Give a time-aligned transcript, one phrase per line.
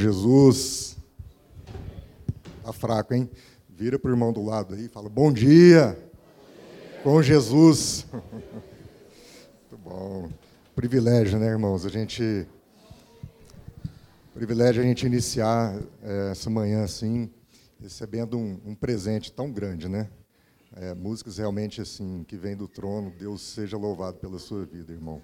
[0.00, 0.96] Jesus.
[2.64, 3.30] Tá fraco, hein?
[3.68, 5.98] Vira para o irmão do lado aí e fala: Bom dia,
[7.02, 8.06] com Jesus.
[8.12, 10.30] Muito bom.
[10.74, 11.84] Privilégio, né, irmãos?
[11.84, 12.46] A gente.
[14.34, 17.30] Privilégio a gente iniciar é, essa manhã assim,
[17.78, 20.08] recebendo um, um presente tão grande, né?
[20.76, 23.12] É, músicas realmente assim, que vêm do trono.
[23.18, 25.20] Deus seja louvado pela sua vida, irmão.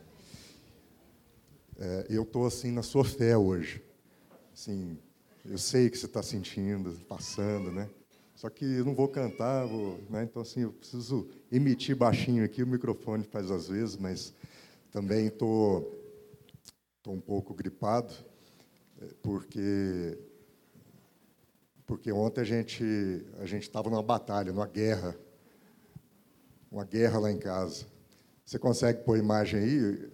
[1.78, 3.85] É, eu estou assim na sua fé hoje.
[4.56, 4.96] Assim,
[5.44, 7.90] eu sei que você está sentindo, passando, né?
[8.34, 10.24] Só que eu não vou cantar, vou, né?
[10.24, 12.62] então assim eu preciso emitir baixinho aqui.
[12.62, 14.32] O microfone faz às vezes, mas
[14.90, 18.14] também estou tô, tô um pouco gripado
[19.02, 20.18] é, porque
[21.84, 25.14] porque ontem a gente a gente estava numa batalha, numa guerra,
[26.72, 27.84] uma guerra lá em casa.
[28.42, 30.10] Você consegue pôr imagem aí?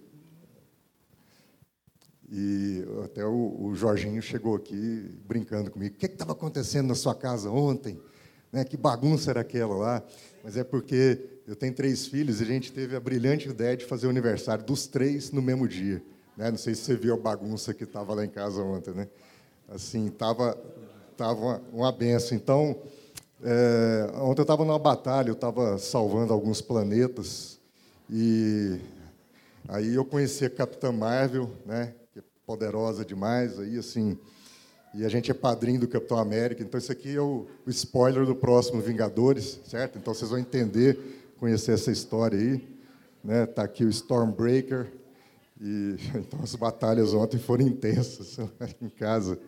[2.31, 5.95] E até o, o Jorginho chegou aqui brincando comigo.
[5.95, 7.99] O que estava acontecendo na sua casa ontem?
[8.51, 10.03] Né, que bagunça era aquela lá?
[10.43, 13.85] Mas é porque eu tenho três filhos e a gente teve a brilhante ideia de
[13.85, 16.03] fazer o aniversário dos três no mesmo dia.
[16.37, 16.51] Né?
[16.51, 18.93] Não sei se você viu a bagunça que estava lá em casa ontem.
[18.93, 19.07] Né?
[19.67, 20.57] Assim, estava
[21.13, 22.35] tava uma, uma benção.
[22.37, 22.75] Então,
[23.43, 27.59] é, ontem eu estava numa batalha, eu estava salvando alguns planetas
[28.09, 28.79] e
[29.67, 31.93] aí eu conheci a Capitã Marvel, né?
[32.53, 34.15] Poderosa demais, aí assim,
[34.93, 38.27] e a gente é padrinho do Capitão América, então isso aqui é o, o spoiler
[38.27, 39.97] do próximo Vingadores, certo?
[39.97, 42.63] Então vocês vão entender, conhecer essa história aí,
[43.23, 43.47] né?
[43.47, 44.85] Tá aqui o Stormbreaker,
[45.59, 48.37] e então as batalhas ontem foram intensas
[48.79, 49.39] em casa.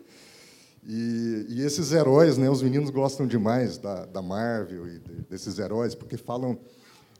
[0.84, 5.60] E, e, esses heróis, né, os meninos gostam demais da, da Marvel e de, desses
[5.60, 6.58] heróis, porque falam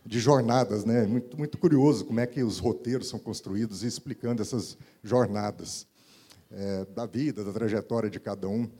[0.06, 1.04] de jornadas, né?
[1.04, 5.86] Muito, muito curioso como é que os roteiros são construídos e explicando essas jornadas
[6.50, 8.70] é, da vida, da trajetória de cada um.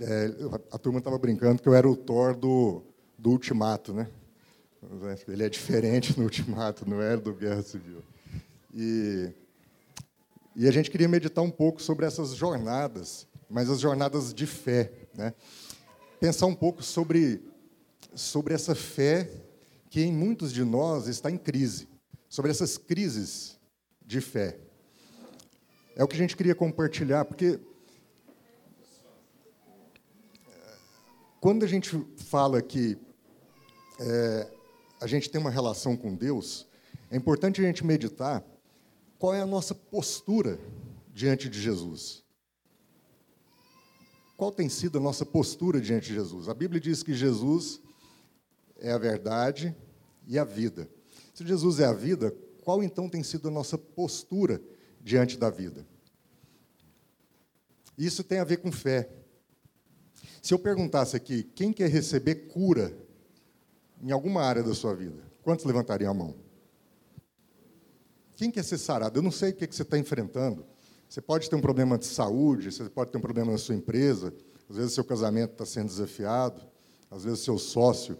[0.00, 0.30] É,
[0.72, 2.82] a turma estava brincando que eu era o Thor do,
[3.16, 4.08] do Ultimato, né?
[5.28, 8.02] Ele é diferente no Ultimato, não era do Guerra Civil.
[8.74, 9.30] E,
[10.56, 14.90] e a gente queria meditar um pouco sobre essas jornadas, mas as jornadas de fé,
[15.14, 15.32] né?
[16.18, 17.40] Pensar um pouco sobre
[18.14, 19.30] sobre essa fé
[19.90, 21.88] que em muitos de nós está em crise,
[22.28, 23.58] sobre essas crises
[24.06, 24.56] de fé.
[25.96, 27.58] É o que a gente queria compartilhar, porque
[30.48, 30.78] eh,
[31.40, 32.96] quando a gente fala que
[33.98, 34.50] é,
[35.00, 36.68] a gente tem uma relação com Deus,
[37.10, 38.44] é importante a gente meditar
[39.18, 40.58] qual é a nossa postura
[41.12, 42.24] diante de Jesus.
[44.36, 46.48] Qual tem sido a nossa postura diante de Jesus?
[46.48, 47.80] A Bíblia diz que Jesus
[48.80, 49.74] é a verdade
[50.26, 50.88] e a vida.
[51.34, 54.60] Se Jesus é a vida, qual então tem sido a nossa postura
[55.00, 55.86] diante da vida?
[57.96, 59.10] Isso tem a ver com fé.
[60.42, 62.96] Se eu perguntasse aqui, quem quer receber cura
[64.02, 65.22] em alguma área da sua vida?
[65.42, 66.34] Quantos levantariam a mão?
[68.36, 69.18] Quem quer ser sarado?
[69.18, 70.64] Eu não sei o que você está enfrentando.
[71.08, 74.32] Você pode ter um problema de saúde, você pode ter um problema na sua empresa,
[74.68, 76.62] às vezes seu casamento está sendo desafiado,
[77.10, 78.16] às vezes seu sócio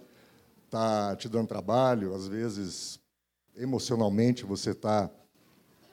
[0.70, 3.00] está te dando trabalho, às vezes
[3.56, 5.10] emocionalmente você está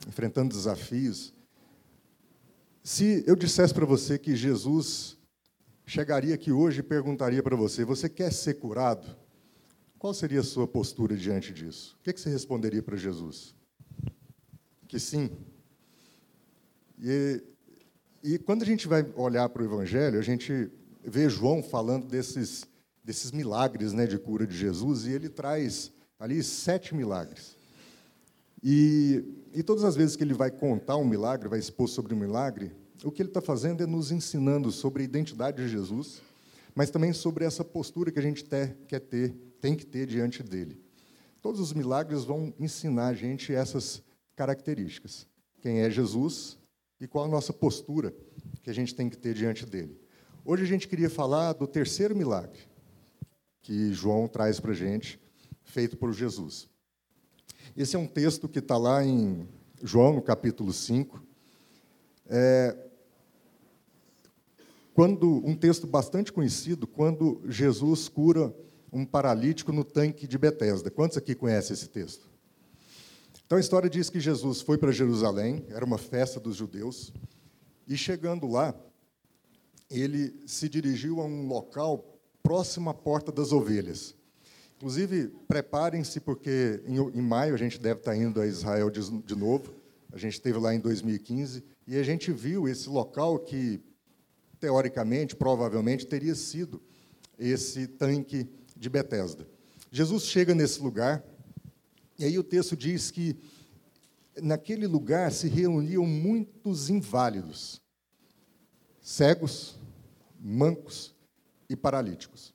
[0.08, 1.34] enfrentando desafios.
[2.84, 5.18] Se eu dissesse para você que Jesus
[5.84, 9.18] chegaria aqui hoje e perguntaria para você: Você quer ser curado?
[9.98, 11.98] Qual seria a sua postura diante disso?
[12.00, 13.56] O que você responderia para Jesus?
[14.88, 15.32] Que sim.
[17.00, 17.44] E,
[18.24, 20.70] e quando a gente vai olhar para o Evangelho, a gente
[21.04, 22.68] vê João falando desses
[23.07, 27.56] desses milagres né, de cura de Jesus, e ele traz ali sete milagres.
[28.62, 29.23] E,
[29.53, 32.75] e todas as vezes que ele vai contar um milagre, vai expor sobre um milagre,
[33.06, 36.21] o que ele está fazendo é nos ensinando sobre a identidade de Jesus,
[36.75, 39.30] mas também sobre essa postura que a gente ter, quer ter,
[39.62, 40.77] tem que ter diante dele.
[41.42, 44.03] Todos os milagres vão ensinar a gente essas
[44.36, 45.25] características.
[45.62, 46.57] Quem é Jesus
[47.00, 48.13] e qual a nossa postura
[48.62, 49.98] que a gente tem que ter diante dele.
[50.44, 52.67] Hoje a gente queria falar do terceiro milagre,
[53.68, 55.19] que João traz para a gente,
[55.66, 56.69] feito por Jesus.
[57.75, 59.46] Esse é um texto que está lá em
[59.84, 61.22] João, no capítulo 5.
[62.28, 62.78] É,
[64.94, 68.56] quando, um texto bastante conhecido, quando Jesus cura
[68.90, 70.90] um paralítico no tanque de Betesda.
[70.90, 72.25] Quantos aqui conhecem esse texto?
[73.46, 77.12] Então a história diz que Jesus foi para Jerusalém, era uma festa dos judeus,
[77.86, 78.74] e chegando lá,
[79.90, 82.17] ele se dirigiu a um local
[82.48, 84.16] próximo à porta das ovelhas.
[84.78, 89.76] Inclusive, preparem-se, porque em, maio a gente deve estar indo a Israel de, novo.
[90.14, 93.82] A gente esteve lá em 2015 e a gente viu esse local que
[94.62, 96.82] teoricamente, provavelmente, teria sido
[97.38, 98.48] esse tanque
[98.78, 99.46] de Betesda.
[99.92, 101.22] Jesus chega nesse lugar,
[102.18, 103.36] e aí o texto diz que
[104.42, 107.82] naquele lugar se reuniam muitos inválidos,
[109.02, 109.76] cegos,
[110.40, 111.17] mancos
[111.69, 112.54] e paralíticos.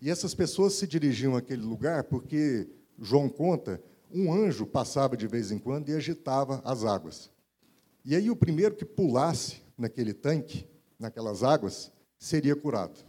[0.00, 2.68] E essas pessoas se dirigiam àquele lugar porque,
[3.00, 3.82] João conta,
[4.12, 7.30] um anjo passava de vez em quando e agitava as águas.
[8.04, 10.66] E aí o primeiro que pulasse naquele tanque,
[10.98, 13.04] naquelas águas, seria curado.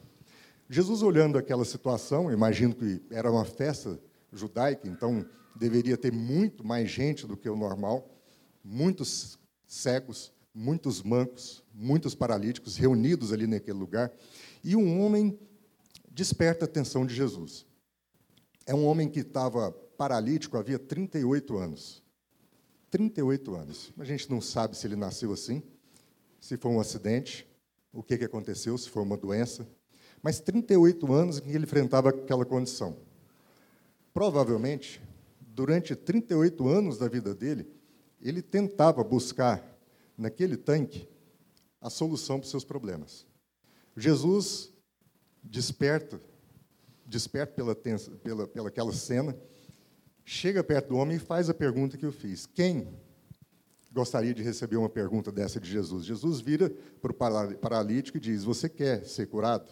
[0.70, 4.00] Jesus, olhando aquela situação, imagino que era uma festa
[4.32, 5.26] judaica, então
[5.56, 8.10] deveria ter muito mais gente do que o normal,
[8.64, 9.38] muitos
[9.68, 14.12] cegos, muitos mancos, muitos paralíticos reunidos ali naquele lugar,
[14.66, 15.40] e um homem
[16.10, 17.68] desperta a atenção de Jesus.
[18.66, 22.04] É um homem que estava paralítico havia 38 anos.
[22.90, 23.94] 38 anos.
[23.96, 25.62] A gente não sabe se ele nasceu assim,
[26.42, 27.48] se foi um acidente,
[27.94, 29.68] o que, que aconteceu, se foi uma doença.
[30.20, 32.98] Mas 38 anos que ele enfrentava aquela condição.
[34.12, 35.00] Provavelmente,
[35.40, 37.68] durante 38 anos da vida dele,
[38.20, 39.64] ele tentava buscar
[40.18, 41.08] naquele tanque
[41.80, 43.28] a solução para os seus problemas.
[43.96, 44.74] Jesus
[45.42, 46.22] desperta,
[47.06, 49.38] desperta pela, pela, pela aquela cena,
[50.26, 52.46] chega perto do homem e faz a pergunta que eu fiz.
[52.46, 52.88] Quem
[53.94, 56.06] gostaria de receber uma pergunta dessa de Jesus?
[56.06, 56.70] Jesus vira
[57.02, 59.72] para o paralítico e diz: Você quer ser curado?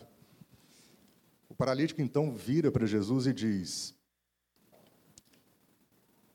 [1.49, 3.93] O paralítico então vira para Jesus e diz: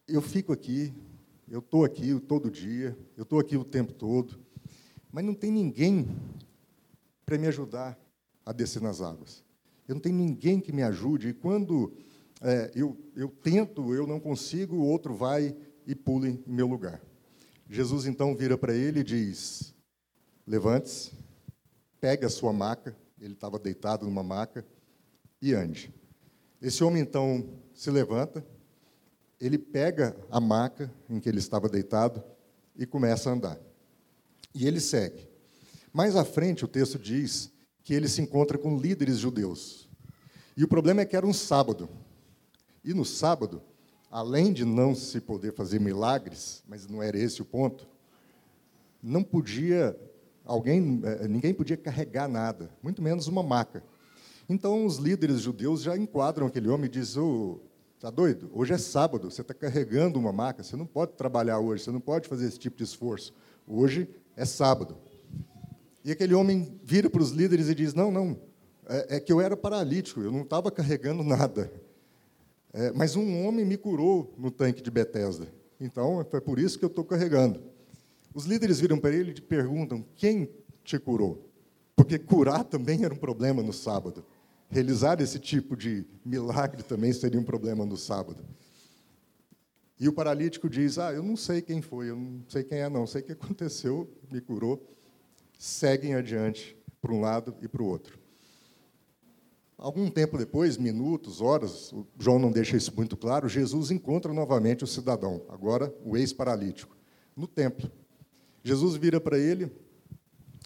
[0.06, 0.93] Eu fico aqui,
[1.49, 4.38] eu estou aqui todo dia, eu estou aqui o tempo todo,
[5.11, 6.06] mas não tem ninguém
[7.29, 8.01] para me ajudar
[8.43, 9.45] a descer nas águas.
[9.87, 11.29] Eu não tenho ninguém que me ajude.
[11.29, 11.93] E quando
[12.41, 15.55] é, eu, eu tento, eu não consigo, o outro vai
[15.87, 17.03] e pula em meu lugar.
[17.69, 19.75] Jesus então vira para ele e diz:
[20.47, 21.13] Levante-se,
[22.01, 22.97] pegue a sua maca.
[23.21, 24.65] Ele estava deitado numa maca
[25.43, 25.93] e ande.
[26.63, 28.43] Esse homem então se levanta,
[29.39, 32.25] ele pega a maca em que ele estava deitado
[32.75, 33.61] e começa a andar.
[34.55, 35.29] E ele segue.
[35.93, 37.52] Mais à frente, o texto diz
[37.82, 39.88] que ele se encontra com líderes judeus.
[40.56, 41.88] E o problema é que era um sábado.
[42.85, 43.62] E no sábado,
[44.11, 47.88] além de não se poder fazer milagres, mas não era esse o ponto,
[49.02, 49.99] não podia
[50.44, 53.82] alguém, eh, ninguém podia carregar nada, muito menos uma maca.
[54.49, 57.61] Então os líderes judeus já enquadram aquele homem e dizem: oh,
[58.00, 58.50] "Tá doido?
[58.52, 62.00] Hoje é sábado, você está carregando uma maca, você não pode trabalhar hoje, você não
[62.00, 63.32] pode fazer esse tipo de esforço.
[63.67, 64.96] Hoje é sábado."
[66.08, 68.34] E aquele homem vira para os líderes e diz: Não, não,
[68.88, 71.70] é, é que eu era paralítico, eu não estava carregando nada.
[72.72, 75.46] É, mas um homem me curou no tanque de Betesda.
[75.78, 77.60] Então, foi por isso que eu estou carregando.
[78.32, 80.49] Os líderes viram para ele e perguntam: Quem
[80.82, 81.46] te curou?
[81.94, 84.25] Porque curar também era um problema no sábado.
[84.70, 88.43] Realizar esse tipo de milagre também seria um problema no sábado.
[90.00, 92.88] E o paralítico diz: Ah, eu não sei quem foi, eu não sei quem é,
[92.88, 94.96] não, sei o que aconteceu, me curou
[95.58, 98.16] seguem adiante para um lado e para o outro.
[99.77, 104.86] Algum tempo depois, minutos, horas, João não deixa isso muito claro, Jesus encontra novamente o
[104.86, 106.96] cidadão, agora o ex-paralítico,
[107.36, 107.91] no templo.
[108.62, 109.70] Jesus vira para ele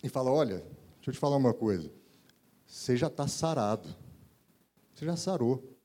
[0.03, 0.59] e fala: Olha,
[0.97, 1.91] deixa eu te falar uma coisa.
[2.67, 3.95] Você já está sarado.
[4.95, 5.77] Você já sarou.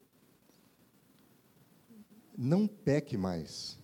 [2.37, 3.77] Não peque mais.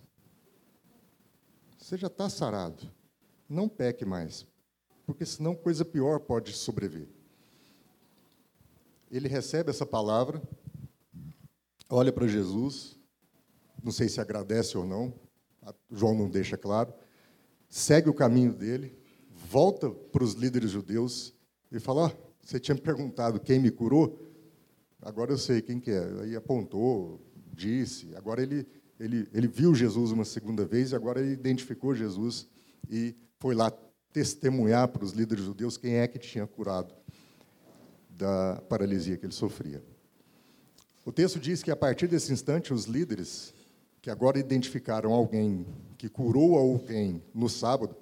[1.78, 2.90] Você já está sarado.
[3.46, 4.46] Não peque mais
[5.06, 7.08] porque senão coisa pior pode sobreviver.
[9.10, 10.42] Ele recebe essa palavra,
[11.88, 12.98] olha para Jesus,
[13.82, 15.14] não sei se agradece ou não,
[15.90, 16.92] João não deixa claro,
[17.68, 18.96] segue o caminho dele,
[19.30, 21.34] volta para os líderes judeus
[21.70, 24.18] e fala: oh, você tinha me perguntado quem me curou?
[25.00, 26.22] Agora eu sei quem que é.
[26.22, 27.20] Aí apontou,
[27.52, 28.14] disse.
[28.16, 28.66] Agora ele,
[28.98, 32.48] ele, ele viu Jesus uma segunda vez e agora ele identificou Jesus
[32.88, 33.70] e foi lá
[34.14, 36.94] testemunhar para os líderes judeus quem é que tinha curado
[38.08, 39.82] da paralisia que ele sofria.
[41.04, 43.52] O texto diz que a partir desse instante os líderes
[44.00, 45.66] que agora identificaram alguém
[45.98, 47.96] que curou alguém no sábado,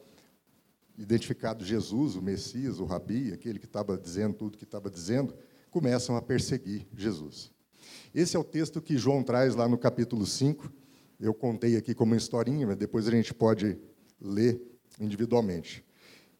[0.98, 5.34] identificado Jesus, o Messias, o Rabi, aquele que estava dizendo tudo que estava dizendo,
[5.70, 7.50] começam a perseguir Jesus.
[8.14, 10.70] Esse é o texto que João traz lá no capítulo 5.
[11.18, 13.78] Eu contei aqui como uma historinha, mas depois a gente pode
[14.20, 14.60] ler
[15.00, 15.82] individualmente.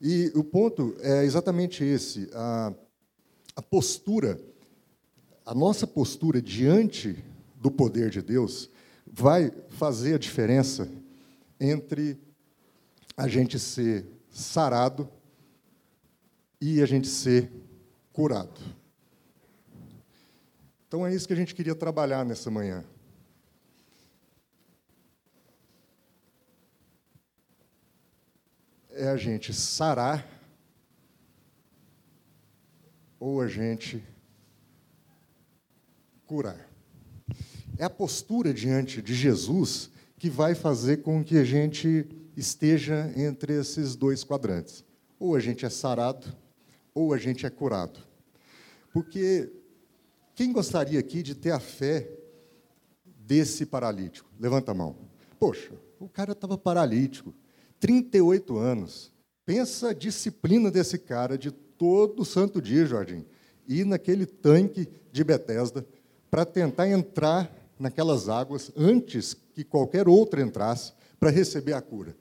[0.04, 2.74] E o ponto é exatamente esse: a,
[3.54, 4.40] a postura,
[5.46, 8.68] a nossa postura diante do poder de Deus
[9.06, 10.90] vai fazer a diferença
[11.60, 12.18] entre
[13.16, 15.08] a gente ser sarado
[16.60, 17.52] e a gente ser
[18.12, 18.60] curado.
[20.88, 22.84] Então é isso que a gente queria trabalhar nessa manhã.
[29.02, 30.24] É a gente sarar
[33.18, 34.00] ou a gente
[36.24, 36.70] curar.
[37.76, 42.06] É a postura diante de Jesus que vai fazer com que a gente
[42.36, 44.84] esteja entre esses dois quadrantes.
[45.18, 46.32] Ou a gente é sarado,
[46.94, 47.98] ou a gente é curado.
[48.92, 49.52] Porque
[50.32, 52.08] quem gostaria aqui de ter a fé
[53.04, 54.30] desse paralítico?
[54.38, 54.94] Levanta a mão.
[55.40, 57.34] Poxa, o cara estava paralítico,
[57.82, 59.12] 38 anos.
[59.44, 63.26] Pensa a disciplina desse cara de todo santo dia, Jorginho,
[63.66, 65.84] ir naquele tanque de Betesda
[66.30, 72.16] para tentar entrar naquelas águas antes que qualquer outro entrasse para receber a cura.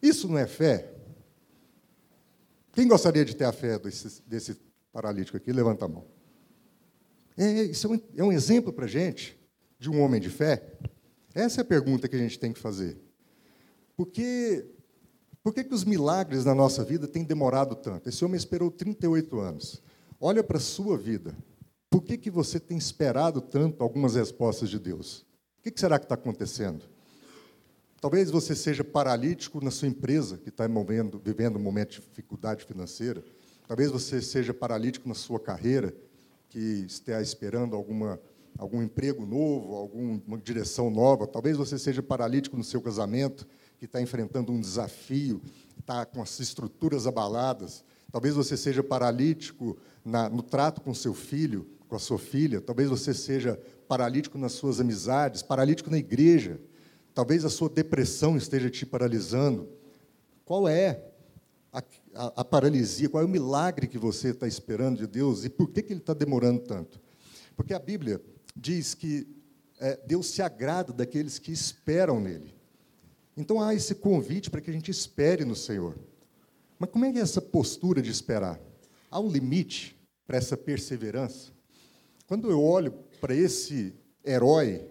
[0.00, 0.90] Isso não é fé?
[2.72, 4.56] Quem gostaria de ter a fé desse, desse
[4.90, 5.52] paralítico aqui?
[5.52, 6.06] Levanta a mão.
[7.36, 9.38] É, isso é um, é um exemplo para a gente
[9.78, 10.62] de um homem de fé?
[11.34, 13.09] Essa é a pergunta que a gente tem que fazer.
[14.00, 14.64] Porque,
[15.42, 18.08] por que, que os milagres na nossa vida têm demorado tanto?
[18.08, 19.82] Esse homem esperou 38 anos.
[20.18, 21.36] Olha para a sua vida.
[21.90, 25.18] Por que, que você tem esperado tanto algumas respostas de Deus?
[25.58, 26.86] O que, que será que está acontecendo?
[28.00, 30.64] Talvez você seja paralítico na sua empresa, que está
[31.22, 33.22] vivendo um momento de dificuldade financeira.
[33.68, 35.94] Talvez você seja paralítico na sua carreira,
[36.48, 38.18] que está esperando alguma,
[38.56, 41.26] algum emprego novo, alguma direção nova.
[41.26, 43.46] Talvez você seja paralítico no seu casamento,
[43.80, 45.40] que está enfrentando um desafio,
[45.78, 47.82] está com as estruturas abaladas.
[48.12, 52.60] Talvez você seja paralítico na, no trato com seu filho, com a sua filha.
[52.60, 53.58] Talvez você seja
[53.88, 56.60] paralítico nas suas amizades, paralítico na igreja.
[57.14, 59.66] Talvez a sua depressão esteja te paralisando.
[60.44, 61.02] Qual é
[61.72, 61.82] a,
[62.14, 63.08] a, a paralisia?
[63.08, 65.46] Qual é o milagre que você está esperando de Deus?
[65.46, 67.00] E por que, que ele está demorando tanto?
[67.56, 68.20] Porque a Bíblia
[68.54, 69.26] diz que
[69.80, 72.59] é, Deus se agrada daqueles que esperam nele.
[73.36, 75.96] Então há esse convite para que a gente espere no Senhor.
[76.78, 78.60] Mas como é que é essa postura de esperar?
[79.10, 79.96] Há um limite
[80.26, 81.52] para essa perseverança?
[82.26, 83.94] Quando eu olho para esse
[84.24, 84.86] herói,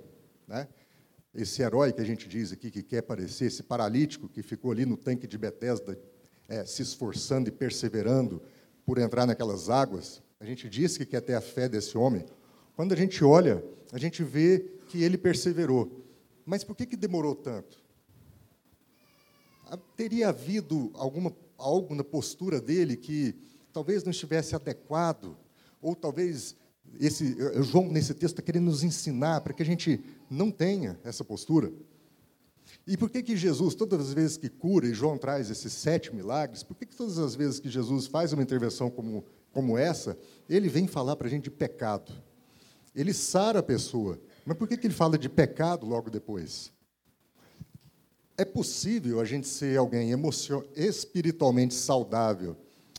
[0.47, 0.67] né,
[1.33, 4.85] esse herói que a gente diz aqui que quer parecer, esse paralítico que ficou ali
[4.85, 5.99] no tanque de Betesda,
[6.47, 8.41] é, se esforçando e perseverando
[8.85, 12.25] por entrar naquelas águas, a gente diz que quer ter a fé desse homem.
[12.75, 16.05] Quando a gente olha, a gente vê que ele perseverou.
[16.45, 17.77] Mas por que, que demorou tanto?
[19.95, 23.35] Teria havido alguma, algo na postura dele que
[23.71, 25.37] talvez não estivesse adequado,
[25.81, 26.55] ou talvez
[26.99, 31.23] esse, João, nesse texto, está querendo nos ensinar para que a gente não tenha essa
[31.23, 31.71] postura.
[32.87, 36.13] E por que, que Jesus, todas as vezes que cura, e João traz esses sete
[36.13, 40.17] milagres, por que, que todas as vezes que Jesus faz uma intervenção como, como essa,
[40.49, 42.11] ele vem falar para a gente de pecado?
[42.95, 44.19] Ele sara a pessoa.
[44.45, 46.71] Mas por que, que ele fala de pecado logo depois?
[48.39, 50.11] É possível a gente ser alguém
[50.73, 52.55] espiritualmente saudável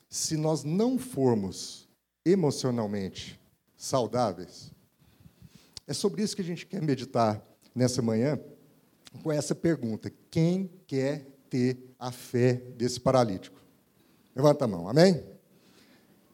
[0.06, 1.88] se nós não formos
[2.26, 3.40] emocionalmente
[3.74, 4.70] saudáveis?
[5.86, 7.42] É sobre isso que a gente quer meditar
[7.74, 8.38] nessa manhã,
[9.22, 13.58] com essa pergunta: quem quer ter a fé desse paralítico?
[14.36, 15.24] Levanta a mão, amém?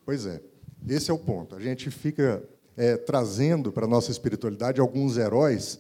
[0.05, 0.43] Pois é,
[0.89, 1.55] esse é o ponto.
[1.55, 2.43] A gente fica
[2.77, 5.79] é, trazendo para a nossa espiritualidade alguns heróis,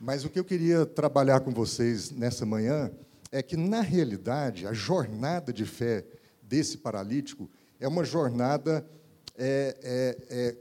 [0.00, 2.90] mas o que eu queria trabalhar com vocês nessa manhã
[3.32, 6.04] é que, na realidade, a jornada de fé
[6.42, 7.50] desse paralítico
[7.80, 8.86] é uma jornada
[9.36, 10.56] é, é, é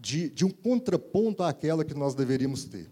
[0.00, 2.88] de, de um contraponto àquela que nós deveríamos ter.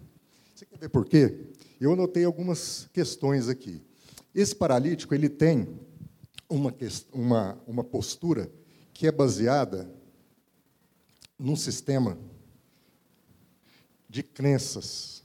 [0.54, 1.48] Você quer ver por quê?
[1.80, 3.82] Eu anotei algumas questões aqui.
[4.34, 5.68] Esse paralítico ele tem
[6.48, 6.74] uma,
[7.12, 8.50] uma, uma postura
[8.92, 9.90] que é baseada
[11.38, 12.16] num sistema
[14.08, 15.23] de crenças.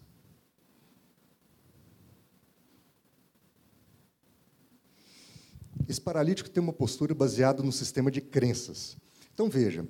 [5.89, 8.95] Esse paralítico tem uma postura baseada no sistema de crenças.
[9.33, 9.87] Então veja,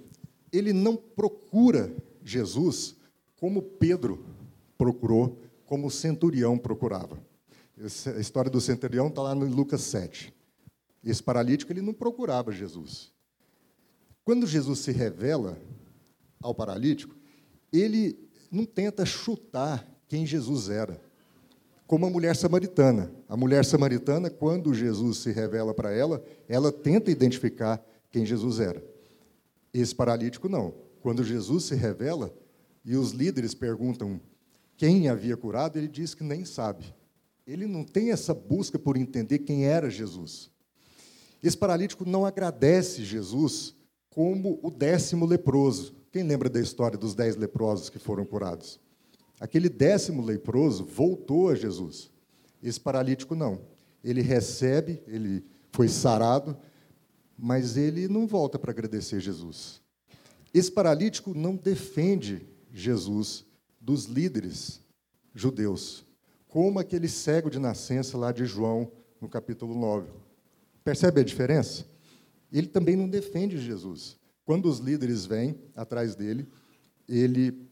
[0.49, 2.95] ele não procura Jesus
[3.37, 4.25] como Pedro
[4.77, 7.21] procurou, como o centurião procurava.
[7.77, 10.33] Essa, a história do centurião está lá no Lucas 7.
[11.03, 13.11] Esse paralítico ele não procurava Jesus.
[14.23, 15.61] Quando Jesus se revela
[16.41, 17.13] ao paralítico,
[17.73, 18.17] ele
[18.49, 21.01] não tenta chutar quem Jesus era,
[21.89, 23.11] como a mulher samaritana.
[23.27, 28.85] A mulher samaritana, quando Jesus se revela para ela, ela tenta identificar quem Jesus era.
[29.73, 30.71] Esse paralítico não.
[31.01, 32.31] Quando Jesus se revela
[32.85, 34.21] e os líderes perguntam
[34.77, 36.93] quem havia curado, ele diz que nem sabe.
[37.47, 40.51] Ele não tem essa busca por entender quem era Jesus.
[41.41, 43.73] Esse paralítico não agradece Jesus
[44.11, 45.95] como o décimo leproso.
[46.11, 48.79] Quem lembra da história dos dez leprosos que foram curados?
[49.39, 52.11] Aquele décimo leproso voltou a Jesus.
[52.61, 53.61] Esse paralítico não.
[54.03, 56.57] Ele recebe, ele foi sarado,
[57.37, 59.81] mas ele não volta para agradecer Jesus.
[60.53, 63.45] Esse paralítico não defende Jesus
[63.79, 64.81] dos líderes
[65.33, 66.03] judeus,
[66.47, 68.91] como aquele cego de nascença lá de João,
[69.21, 70.09] no capítulo 9.
[70.83, 71.85] Percebe a diferença?
[72.51, 74.17] Ele também não defende Jesus.
[74.43, 76.47] Quando os líderes vêm atrás dele,
[77.07, 77.69] ele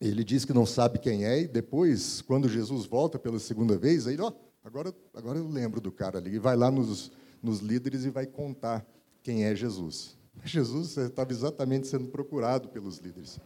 [0.00, 4.06] ele diz que não sabe quem é e depois, quando Jesus volta pela segunda vez,
[4.06, 4.32] aí, ó,
[4.64, 7.10] agora, agora eu lembro do cara ali, e vai lá nos,
[7.42, 8.86] nos líderes e vai contar
[9.22, 10.16] quem é Jesus.
[10.44, 13.40] Jesus estava exatamente sendo procurado pelos líderes.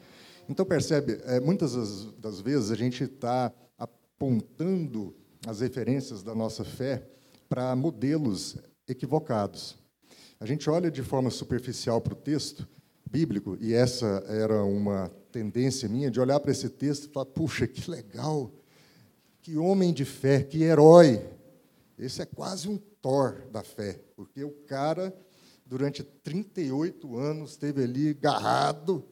[0.49, 5.15] Então, percebe, é, muitas das, das vezes a gente está apontando
[5.47, 7.07] as referências da nossa fé
[7.49, 8.57] para modelos
[8.87, 9.77] equivocados.
[10.39, 12.69] A gente olha de forma superficial para o texto
[13.09, 17.67] bíblico, e essa era uma tendência minha de olhar para esse texto e falar: puxa,
[17.67, 18.53] que legal,
[19.41, 21.25] que homem de fé, que herói.
[21.99, 25.13] Esse é quase um Thor da fé, porque o cara,
[25.67, 29.05] durante 38 anos, esteve ali agarrado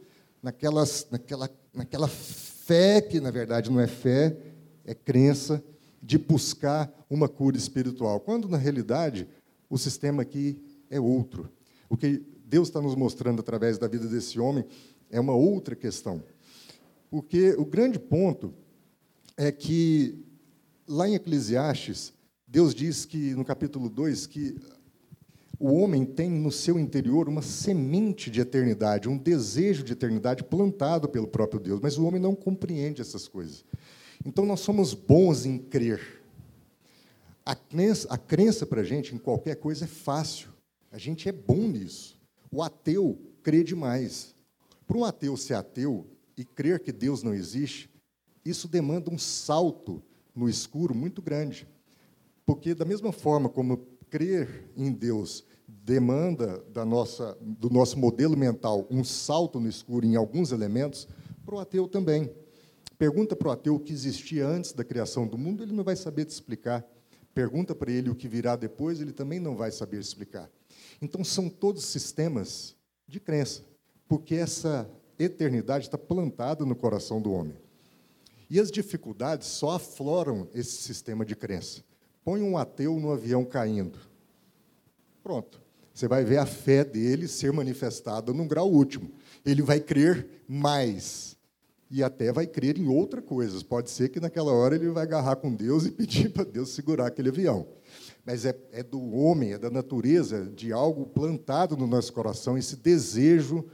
[0.43, 4.37] naquelas, naquela, naquela fé, que na verdade não é fé,
[4.85, 5.63] é crença,
[6.03, 9.29] de buscar uma cura espiritual, quando na realidade
[9.69, 10.59] o sistema aqui
[10.89, 11.51] é outro.
[11.89, 14.65] O que Deus está nos mostrando através da vida desse homem
[15.11, 16.23] é uma outra questão.
[17.11, 18.55] Porque o grande ponto
[19.37, 20.25] é que,
[20.87, 22.13] lá em Eclesiastes,
[22.47, 24.57] Deus diz que, no capítulo 2, que
[25.59, 31.09] o homem tem no seu interior uma semente de eternidade, um desejo de eternidade plantado
[31.09, 33.65] pelo próprio Deus, mas o homem não compreende essas coisas.
[34.25, 36.23] Então, nós somos bons em crer.
[37.45, 40.51] A crença, a crença para a gente em qualquer coisa é fácil.
[40.93, 42.19] A gente é bom nisso.
[42.51, 44.35] O ateu crê demais.
[44.91, 46.05] Para um ateu ser ateu
[46.37, 47.89] e crer que Deus não existe,
[48.45, 50.03] isso demanda um salto
[50.35, 51.65] no escuro muito grande.
[52.45, 58.85] Porque, da mesma forma como crer em Deus demanda da nossa, do nosso modelo mental
[58.91, 61.07] um salto no escuro em alguns elementos,
[61.47, 62.29] para o ateu também.
[62.99, 65.95] Pergunta para o ateu o que existia antes da criação do mundo, ele não vai
[65.95, 66.85] saber te explicar.
[67.33, 70.51] Pergunta para ele o que virá depois, ele também não vai saber explicar.
[71.01, 72.75] Então, são todos sistemas
[73.07, 73.70] de crença
[74.11, 77.55] porque essa eternidade está plantada no coração do homem.
[78.51, 81.85] E as dificuldades só afloram esse sistema de crença.
[82.25, 84.01] Põe um ateu no avião caindo.
[85.23, 85.63] Pronto.
[85.95, 89.13] Você vai ver a fé dele ser manifestada num grau último.
[89.47, 91.37] Ele vai crer mais.
[91.89, 93.65] E até vai crer em outra coisa.
[93.65, 97.07] Pode ser que naquela hora ele vai agarrar com Deus e pedir para Deus segurar
[97.07, 97.65] aquele avião.
[98.27, 102.75] Mas é, é do homem, é da natureza, de algo plantado no nosso coração, esse
[102.75, 103.65] desejo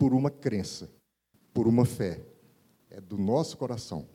[0.00, 0.88] por uma crença,
[1.52, 2.22] por uma fé.
[2.90, 4.08] É do nosso coração.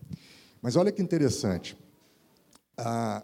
[0.60, 1.78] Mas olha que interessante.
[2.76, 3.24] Ah,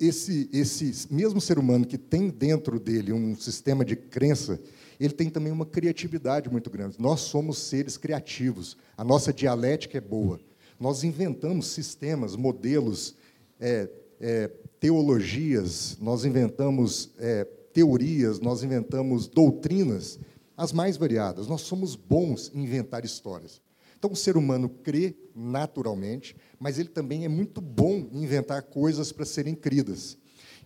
[0.00, 4.58] esse, esse mesmo ser humano que tem dentro dele um sistema de crença,
[4.98, 6.96] ele tem também uma criatividade muito grande.
[6.98, 8.78] Nós somos seres criativos.
[8.96, 10.40] A nossa dialética é boa.
[10.80, 13.14] Nós inventamos sistemas, modelos,
[13.60, 14.48] é, é,
[14.80, 20.18] teologias, nós inventamos é, teorias, nós inventamos doutrinas
[20.60, 21.48] as mais variadas.
[21.48, 23.62] Nós somos bons em inventar histórias.
[23.98, 29.10] Então, o ser humano crê naturalmente, mas ele também é muito bom em inventar coisas
[29.10, 30.18] para serem cridas.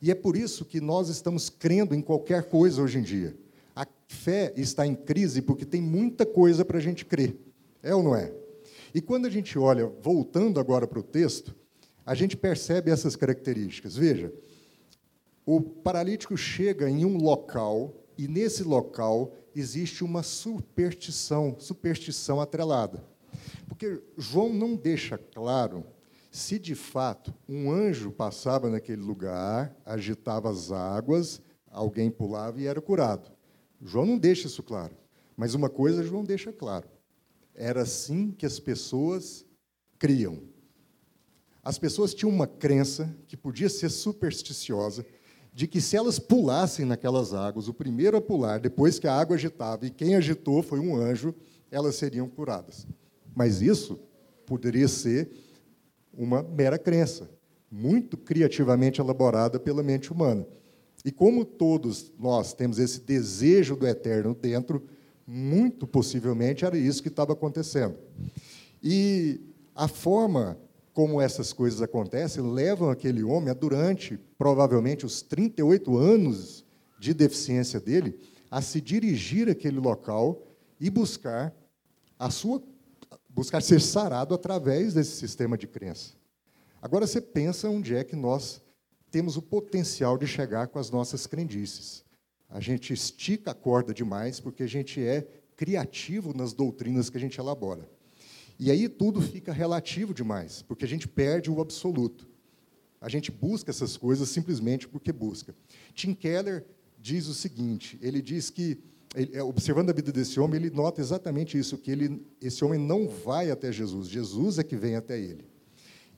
[0.03, 3.37] E é por isso que nós estamos crendo em qualquer coisa hoje em dia.
[3.75, 7.37] A fé está em crise porque tem muita coisa para a gente crer.
[7.81, 8.33] É ou não é?
[8.93, 11.55] E quando a gente olha, voltando agora para o texto,
[12.05, 13.95] a gente percebe essas características.
[13.95, 14.33] Veja,
[15.47, 23.05] o paralítico chega em um local e nesse local existe uma superstição, superstição atrelada.
[23.69, 25.85] Porque João não deixa claro
[26.31, 31.41] se de fato um anjo passava naquele lugar, agitava as águas,
[31.71, 33.31] alguém pulava e era curado.
[33.81, 34.97] João não deixa isso claro.
[35.37, 36.89] Mas uma coisa João deixa claro:
[37.55, 39.45] era assim que as pessoas
[39.99, 40.43] criam.
[41.63, 45.07] As pessoas tinham uma crença que podia ser supersticiosa,
[45.55, 49.37] de que se elas pulassem naquelas águas, o primeiro a pular, depois que a água
[49.37, 51.33] agitava, e quem agitou foi um anjo,
[51.71, 52.89] elas seriam curadas.
[53.35, 54.01] Mas isso
[54.45, 55.31] poderia ser
[56.13, 57.31] uma mera crença,
[57.71, 60.45] muito criativamente elaborada pela mente humana.
[61.05, 64.83] E como todos nós temos esse desejo do eterno dentro,
[65.25, 67.97] muito possivelmente era isso que estava acontecendo.
[68.83, 69.41] E
[69.75, 70.59] a forma
[70.95, 76.65] como essas coisas acontecem, levam aquele homem a, durante, provavelmente, os 38 anos
[77.01, 80.47] de deficiência dele, a se dirigir àquele local
[80.81, 81.53] e buscar
[82.19, 82.63] a sua
[83.29, 86.15] buscar ser sarado através desse sistema de crença.
[86.81, 88.63] Agora você pensa onde é que nós
[89.11, 92.05] temos o potencial de chegar com as nossas crendices.
[92.49, 95.27] A gente estica a corda demais porque a gente é
[95.57, 97.91] criativo nas doutrinas que a gente elabora.
[98.59, 102.29] E aí tudo fica relativo demais, porque a gente perde o absoluto.
[103.01, 105.55] A gente busca essas coisas simplesmente porque busca.
[105.93, 106.65] Tim Keller
[106.99, 108.79] diz o seguinte: ele diz que,
[109.15, 113.09] é, observando a vida desse homem, ele nota exatamente isso, que ele, esse homem não
[113.09, 115.45] vai até Jesus, Jesus é que vem até ele.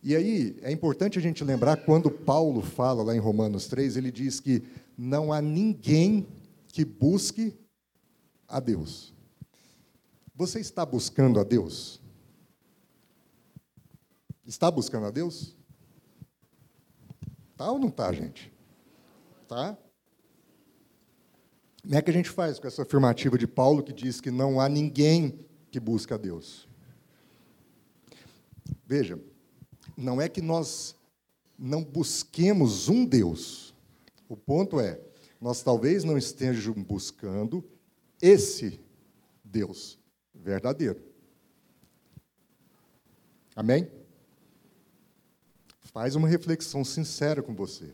[0.03, 4.13] E aí é importante a gente lembrar quando Paulo fala lá em Romanos 3, ele
[4.13, 4.63] diz que
[4.97, 6.25] não há ninguém
[6.69, 7.53] que busque
[8.47, 9.13] a Deus.
[10.35, 12.01] Você está buscando a Deus?
[14.47, 15.57] Está buscando a Deus?
[17.57, 18.53] Tá ou não tá, gente?
[19.49, 19.77] Tá?
[21.83, 24.61] Como é que a gente faz com essa afirmativa de Paulo que diz que não
[24.61, 26.69] há ninguém que busca a Deus?
[28.87, 29.21] Veja,
[29.97, 30.95] não é que nós
[31.59, 33.75] não busquemos um Deus.
[34.29, 35.01] O ponto é,
[35.41, 37.65] nós talvez não estejamos buscando
[38.23, 38.81] esse
[39.43, 39.99] Deus
[40.35, 41.03] verdadeiro.
[43.55, 43.91] Amém?
[45.97, 47.91] Faz uma reflexão sincera com você.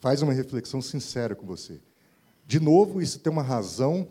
[0.00, 1.78] Faz uma reflexão sincera com você.
[2.46, 4.08] De novo, isso tem uma razão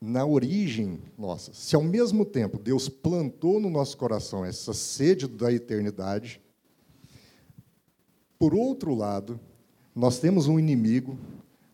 [0.00, 1.52] na origem nossa.
[1.52, 6.40] Se ao mesmo tempo Deus plantou no nosso coração essa sede da eternidade,
[8.38, 9.38] por outro lado,
[9.94, 11.18] nós temos um inimigo,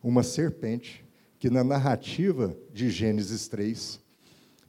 [0.03, 1.05] uma serpente,
[1.39, 4.01] que na narrativa de Gênesis 3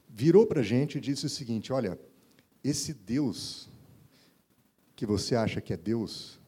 [0.07, 1.99] virou para a gente e disse o seguinte: olha,
[2.63, 3.73] esse Deus
[4.95, 6.39] que você acha que é Deus,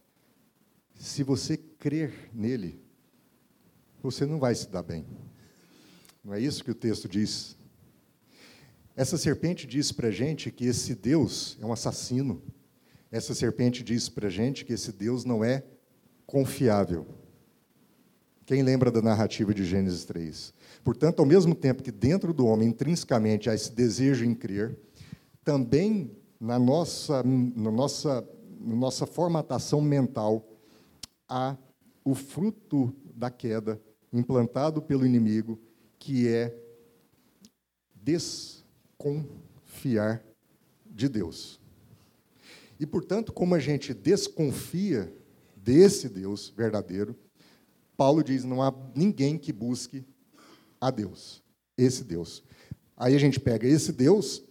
[0.94, 2.80] se você crer nele,
[4.02, 5.06] você não vai se dar bem.
[6.24, 7.56] Não é isso que o texto diz?
[8.96, 12.42] Essa serpente diz para gente que esse Deus é um assassino.
[13.10, 15.62] Essa serpente diz para gente que esse Deus não é
[16.26, 17.06] confiável.
[18.44, 20.54] Quem lembra da narrativa de Gênesis 3?
[20.82, 24.76] Portanto, ao mesmo tempo que dentro do homem intrinsecamente há esse desejo em crer,
[25.44, 28.26] também na nossa, na nossa
[28.58, 30.46] nossa formatação mental,
[31.28, 31.56] há
[32.04, 33.80] o fruto da queda
[34.12, 35.60] implantado pelo inimigo,
[35.98, 36.56] que é
[37.94, 39.14] desconfiar
[40.86, 41.60] de Deus.
[42.80, 45.12] E, portanto, como a gente desconfia
[45.56, 47.16] desse Deus verdadeiro,
[47.96, 50.06] Paulo diz: não há ninguém que busque
[50.80, 51.42] a Deus,
[51.76, 52.42] esse Deus.
[52.96, 54.42] Aí a gente pega esse Deus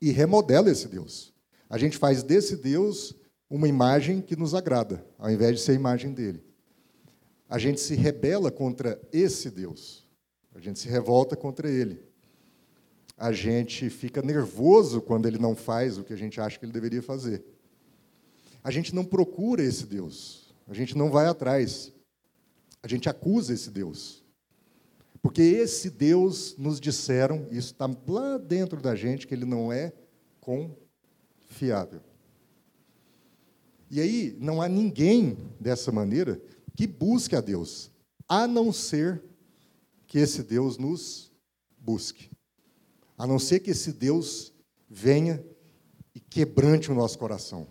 [0.00, 1.32] e remodela esse Deus.
[1.70, 3.14] A gente faz desse Deus
[3.52, 6.42] uma imagem que nos agrada, ao invés de ser a imagem dele.
[7.50, 10.08] A gente se rebela contra esse Deus.
[10.54, 12.02] A gente se revolta contra ele.
[13.14, 16.72] A gente fica nervoso quando ele não faz o que a gente acha que ele
[16.72, 17.44] deveria fazer.
[18.64, 20.54] A gente não procura esse Deus.
[20.66, 21.92] A gente não vai atrás.
[22.82, 24.24] A gente acusa esse Deus.
[25.20, 29.92] Porque esse Deus nos disseram, isso está lá dentro da gente, que ele não é
[30.40, 32.00] confiável.
[33.92, 36.40] E aí não há ninguém dessa maneira
[36.74, 37.90] que busque a Deus,
[38.26, 39.22] a não ser
[40.06, 41.30] que esse Deus nos
[41.78, 42.30] busque.
[43.18, 44.50] A não ser que esse Deus
[44.88, 45.44] venha
[46.14, 47.66] e quebrante o nosso coração.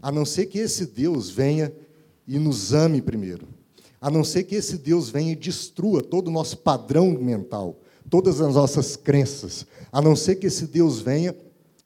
[0.00, 1.70] A não ser que esse Deus venha
[2.26, 3.46] e nos ame primeiro.
[4.00, 8.40] A não ser que esse Deus venha e destrua todo o nosso padrão mental, todas
[8.40, 9.66] as nossas crenças.
[9.92, 11.36] A não ser que esse Deus venha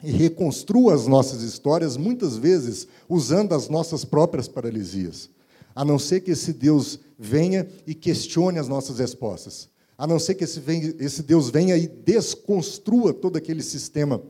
[0.02, 5.30] e reconstrua as nossas histórias, muitas vezes usando as nossas próprias paralisias.
[5.74, 9.68] A não ser que esse Deus venha e questione as nossas respostas.
[9.96, 10.62] A não ser que esse,
[10.98, 14.22] esse Deus venha e desconstrua todo aquele sistema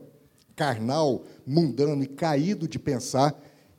[0.55, 3.37] carnal, mundano e caído de pensar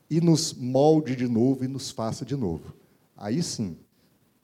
[0.09, 2.73] e nos molde de novo e nos faça de novo.
[3.17, 3.77] Aí sim,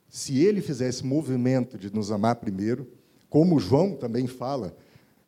[0.10, 2.88] se ele fizer esse movimento de nos amar primeiro,
[3.29, 4.75] como João também fala,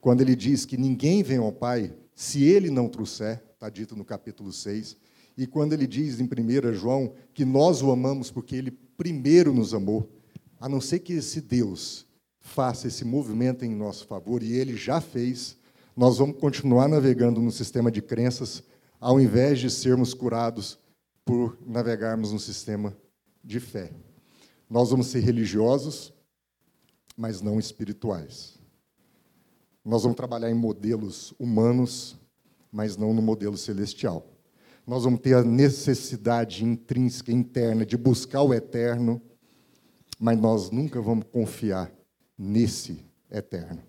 [0.01, 4.03] quando ele diz que ninguém vem ao Pai se ele não trouxer, está dito no
[4.03, 4.97] capítulo 6.
[5.37, 9.71] E quando ele diz em 1 João que nós o amamos porque ele primeiro nos
[9.71, 10.09] amou,
[10.59, 12.07] a não ser que esse Deus
[12.39, 15.57] faça esse movimento em nosso favor, e ele já fez,
[15.95, 18.63] nós vamos continuar navegando no sistema de crenças,
[18.99, 20.79] ao invés de sermos curados
[21.23, 22.97] por navegarmos no sistema
[23.43, 23.91] de fé.
[24.67, 26.11] Nós vamos ser religiosos,
[27.15, 28.56] mas não espirituais.
[29.87, 32.19] Nós vamos trabalhar em modelos humanos,
[32.69, 34.27] mas não no modelo celestial.
[34.85, 39.21] Nós vamos ter a necessidade intrínseca, interna, de buscar o eterno,
[40.19, 41.89] mas nós nunca vamos confiar
[42.37, 42.99] nesse
[43.31, 43.81] eterno.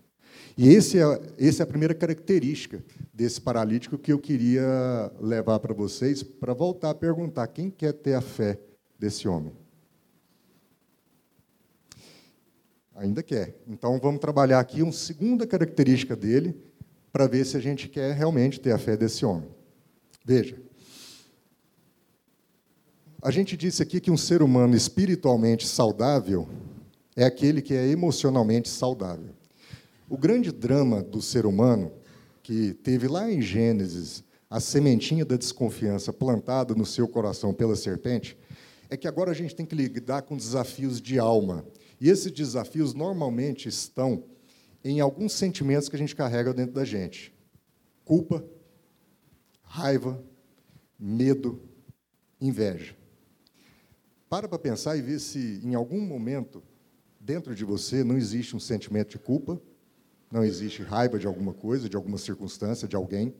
[0.57, 1.03] E esse é,
[1.37, 2.81] essa é a primeira característica
[3.13, 8.13] desse paralítico que eu queria levar para vocês, para voltar a perguntar: quem quer ter
[8.13, 8.57] a fé
[8.97, 9.51] desse homem?
[12.99, 13.55] Ainda quer.
[13.65, 16.53] Então vamos trabalhar aqui uma segunda característica dele,
[17.13, 19.49] para ver se a gente quer realmente ter a fé desse homem.
[20.23, 20.57] Veja.
[23.21, 26.47] A gente disse aqui que um ser humano espiritualmente saudável
[27.15, 29.33] é aquele que é emocionalmente saudável.
[30.09, 31.93] O grande drama do ser humano,
[32.43, 38.37] que teve lá em Gênesis a sementinha da desconfiança plantada no seu coração pela serpente,
[38.89, 41.65] é que agora a gente tem que lidar com desafios de alma.
[41.99, 44.23] E esses desafios normalmente estão
[44.83, 47.33] em alguns sentimentos que a gente carrega dentro da gente:
[48.05, 48.45] culpa,
[49.61, 50.23] raiva,
[50.97, 51.61] medo,
[52.39, 52.95] inveja.
[54.29, 56.63] Para para pensar e ver se em algum momento
[57.19, 59.61] dentro de você não existe um sentimento de culpa,
[60.31, 63.33] não existe raiva de alguma coisa, de alguma circunstância, de alguém,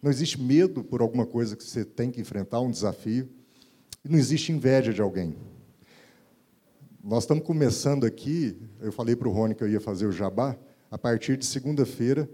[0.00, 3.28] não existe medo por alguma coisa que você tem que enfrentar, um desafio,
[4.04, 5.36] e não existe inveja de alguém.
[7.08, 10.54] Nós estamos começando aqui, eu falei para o Rony que eu ia fazer o jabá,
[10.90, 12.28] a partir de segunda-feira,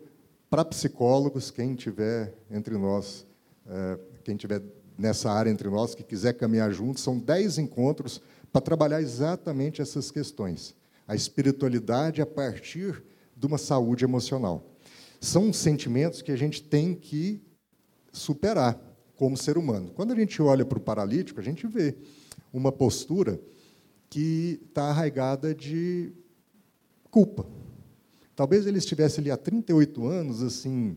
[0.50, 3.24] para psicólogos, quem tiver entre nós,
[3.68, 4.60] é, quem tiver
[4.98, 8.20] nessa área entre nós, que quiser caminhar junto, são dez encontros
[8.52, 10.74] para trabalhar exatamente essas questões.
[11.06, 13.00] A espiritualidade a partir
[13.36, 14.72] de uma saúde emocional.
[15.20, 17.40] São sentimentos que a gente tem que
[18.10, 18.76] superar
[19.14, 19.92] como ser humano.
[19.94, 21.94] Quando a gente olha para o paralítico, a gente vê
[22.52, 23.40] uma postura
[24.14, 26.12] que está arraigada de
[27.10, 27.44] culpa.
[28.36, 30.96] Talvez ele estivesse ali há 38 anos, assim,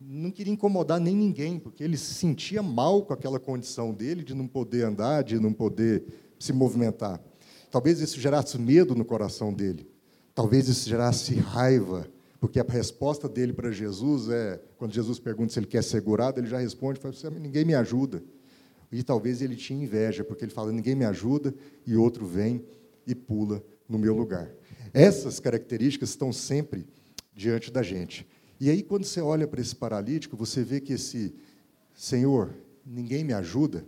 [0.00, 4.34] não queria incomodar nem ninguém, porque ele se sentia mal com aquela condição dele de
[4.34, 6.02] não poder andar, de não poder
[6.36, 7.22] se movimentar.
[7.70, 9.88] Talvez isso gerasse medo no coração dele.
[10.34, 12.08] Talvez isso gerasse raiva,
[12.40, 16.40] porque a resposta dele para Jesus é, quando Jesus pergunta se ele quer ser curado,
[16.40, 18.20] ele já responde, fala, ninguém me ajuda.
[18.90, 21.54] E talvez ele tinha inveja, porque ele fala, ninguém me ajuda,
[21.86, 22.64] e outro vem
[23.06, 24.50] e pula no meu lugar.
[24.92, 26.86] Essas características estão sempre
[27.34, 28.26] diante da gente.
[28.60, 31.34] E aí, quando você olha para esse paralítico, você vê que esse
[31.94, 33.84] Senhor, ninguém me ajuda,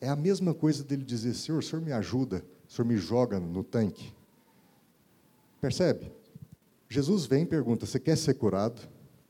[0.00, 3.40] é a mesma coisa dele dizer: Senhor, o Senhor me ajuda, o Senhor me joga
[3.40, 4.12] no tanque.
[5.60, 6.10] Percebe?
[6.88, 8.80] Jesus vem e pergunta: Você quer ser curado?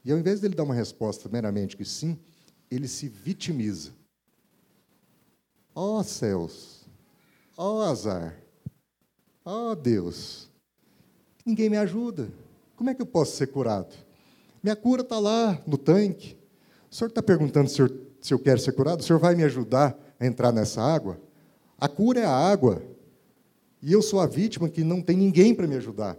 [0.05, 2.19] E ao invés dele dar uma resposta meramente que sim,
[2.71, 3.93] ele se vitimiza.
[5.75, 6.87] Ó oh, céus,
[7.57, 8.37] ó oh, azar,
[9.45, 10.51] ó oh, Deus,
[11.47, 12.29] ninguém me ajuda.
[12.77, 13.95] Como é que eu posso ser curado?
[14.63, 16.37] Minha cura está lá no tanque.
[16.91, 17.89] O senhor está perguntando se eu,
[18.21, 19.01] se eu quero ser curado?
[19.01, 21.21] O senhor vai me ajudar a entrar nessa água?
[21.79, 22.83] A cura é a água.
[23.83, 26.19] E eu sou a vítima que não tem ninguém para me ajudar.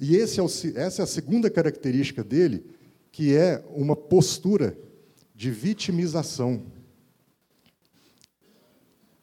[0.00, 2.66] E é o, essa é a segunda característica dele,
[3.10, 4.76] que é uma postura
[5.34, 6.62] de vitimização.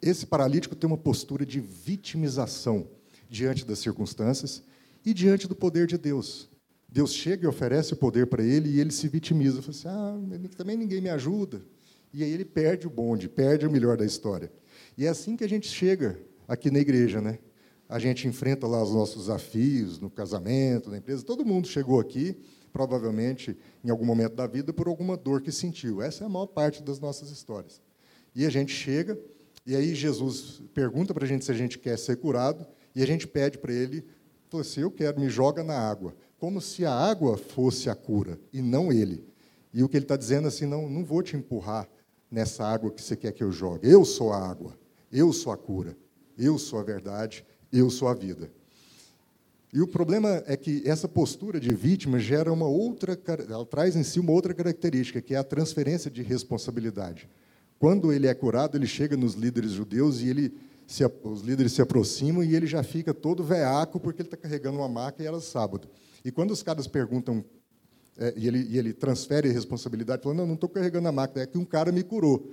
[0.01, 2.87] Esse paralítico tem uma postura de vitimização
[3.29, 4.63] diante das circunstâncias
[5.05, 6.49] e diante do poder de Deus.
[6.87, 9.61] Deus chega e oferece o poder para ele e ele se vitimiza.
[9.61, 11.61] Fala assim, ah, também ninguém me ajuda.
[12.11, 14.51] E aí ele perde o bonde, perde o melhor da história.
[14.97, 17.37] E é assim que a gente chega aqui na igreja, né?
[17.87, 21.23] A gente enfrenta lá os nossos desafios no casamento, na empresa.
[21.23, 22.35] Todo mundo chegou aqui,
[22.71, 26.01] provavelmente, em algum momento da vida, por alguma dor que sentiu.
[26.01, 27.81] Essa é a maior parte das nossas histórias.
[28.35, 29.19] E a gente chega,
[29.69, 33.05] e aí Jesus pergunta para a gente se a gente quer ser curado, e a
[33.05, 34.03] gente pede para ele,
[34.49, 36.15] fala assim, eu quero, me joga na água.
[36.39, 39.23] Como se a água fosse a cura, e não ele.
[39.71, 41.87] E o que ele está dizendo assim, não, não vou te empurrar
[42.31, 43.87] nessa água que você quer que eu jogue.
[43.87, 44.75] Eu sou a água,
[45.11, 45.95] eu sou a cura,
[46.35, 48.51] eu sou a verdade, eu sou a vida.
[49.71, 53.15] E o problema é que essa postura de vítima gera uma outra,
[53.47, 57.29] ela traz em si uma outra característica, que é a transferência de responsabilidade.
[57.79, 60.53] Quando ele é curado, ele chega nos líderes judeus e ele
[60.85, 64.77] se, os líderes se aproximam e ele já fica todo veaco porque ele está carregando
[64.77, 65.87] uma maca e era sábado.
[66.23, 67.43] E quando os caras perguntam
[68.17, 71.43] é, e, ele, e ele transfere a responsabilidade, falando, não, não estou carregando a máquina,
[71.43, 72.51] é que um cara me curou.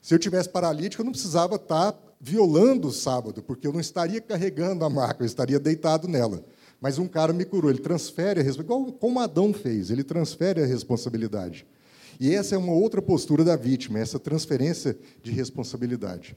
[0.00, 3.80] Se eu tivesse paralítico, eu não precisava estar tá violando o sábado, porque eu não
[3.80, 6.42] estaria carregando a máquina, eu estaria deitado nela.
[6.80, 10.66] Mas um cara me curou, ele transfere a responsabilidade, como Adão fez, ele transfere a
[10.66, 11.66] responsabilidade.
[12.20, 16.36] E essa é uma outra postura da vítima, essa transferência de responsabilidade.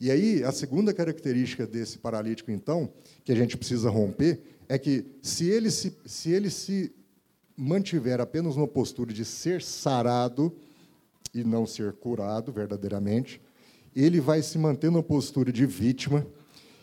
[0.00, 2.92] E aí, a segunda característica desse paralítico, então,
[3.24, 6.92] que a gente precisa romper, é que se ele se, se, ele se
[7.56, 10.52] mantiver apenas uma postura de ser sarado
[11.32, 13.40] e não ser curado verdadeiramente,
[13.94, 16.26] ele vai se manter numa postura de vítima.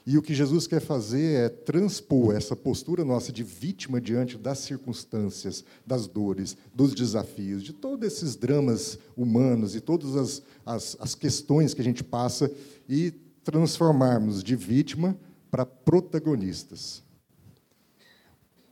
[0.09, 4.59] E o que Jesus quer fazer é transpor essa postura nossa de vítima diante das
[4.59, 11.13] circunstâncias, das dores, dos desafios, de todos esses dramas humanos e todas as, as, as
[11.13, 12.49] questões que a gente passa
[12.87, 13.11] e
[13.43, 15.19] transformarmos de vítima
[15.51, 17.03] para protagonistas.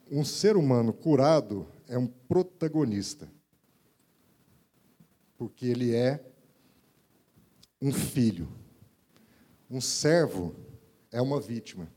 [0.09, 3.27] Um ser humano curado é um protagonista,
[5.37, 6.25] porque ele é
[7.81, 8.47] um filho.
[9.69, 10.55] Um servo
[11.15, 11.87] é uma vítima,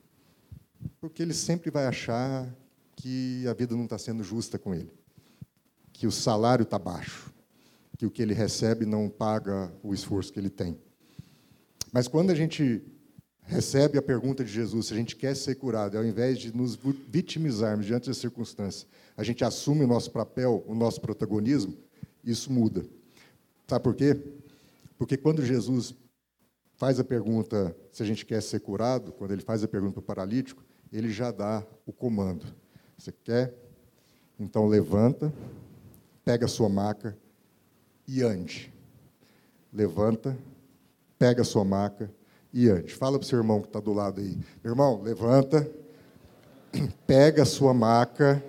[1.00, 2.48] porque ele sempre vai achar
[2.94, 4.92] que a vida não está sendo justa com ele,
[5.92, 7.34] que o salário está baixo,
[7.96, 10.78] que o que ele recebe não paga o esforço que ele tem.
[11.92, 12.80] Mas quando a gente
[13.42, 16.78] recebe a pergunta de Jesus se a gente quer ser curado, ao invés de nos
[17.08, 21.76] vitimizarmos diante das circunstâncias, a gente assume o nosso papel, o nosso protagonismo,
[22.22, 22.86] isso muda.
[23.66, 24.16] Sabe por quê?
[24.96, 25.92] Porque quando Jesus
[26.78, 30.00] faz a pergunta se a gente quer ser curado, quando ele faz a pergunta para
[30.00, 32.46] o paralítico, ele já dá o comando.
[32.96, 33.52] Você quer?
[34.38, 35.32] Então levanta,
[36.24, 37.18] pega a sua maca
[38.06, 38.72] e ande.
[39.72, 40.38] Levanta,
[41.18, 42.10] pega a sua maca
[42.54, 42.94] e ande.
[42.94, 44.38] Fala para o seu irmão que está do lado aí.
[44.62, 45.68] Meu irmão, levanta,
[47.06, 48.42] pega a sua maca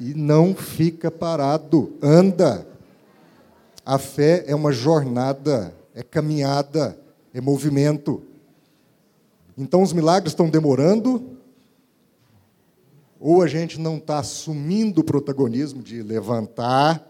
[0.00, 1.96] e não fica parado.
[2.02, 2.66] Anda.
[3.86, 6.98] A fé é uma jornada, é caminhada,
[7.32, 8.22] é movimento.
[9.56, 11.38] Então os milagres estão demorando,
[13.20, 17.02] ou a gente não está assumindo o protagonismo de levantar,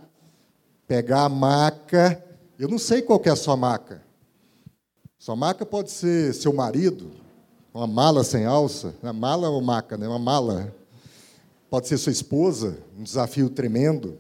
[0.87, 2.23] pegar a maca.
[2.59, 4.03] Eu não sei qual é a sua maca.
[5.19, 7.11] Sua maca pode ser seu marido,
[7.73, 10.07] uma mala sem alça, uma mala ou maca, né?
[10.07, 10.73] Uma mala.
[11.71, 14.19] Pode ser sua esposa, um desafio tremendo.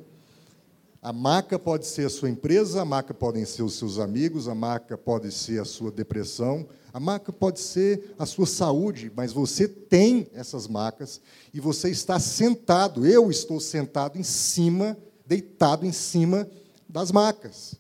[1.04, 4.54] A maca pode ser a sua empresa, a maca podem ser os seus amigos, a
[4.54, 9.68] maca pode ser a sua depressão, a maca pode ser a sua saúde, mas você
[9.68, 11.20] tem essas macas
[11.52, 16.48] e você está sentado, eu estou sentado em cima, deitado em cima
[16.88, 17.78] das macas.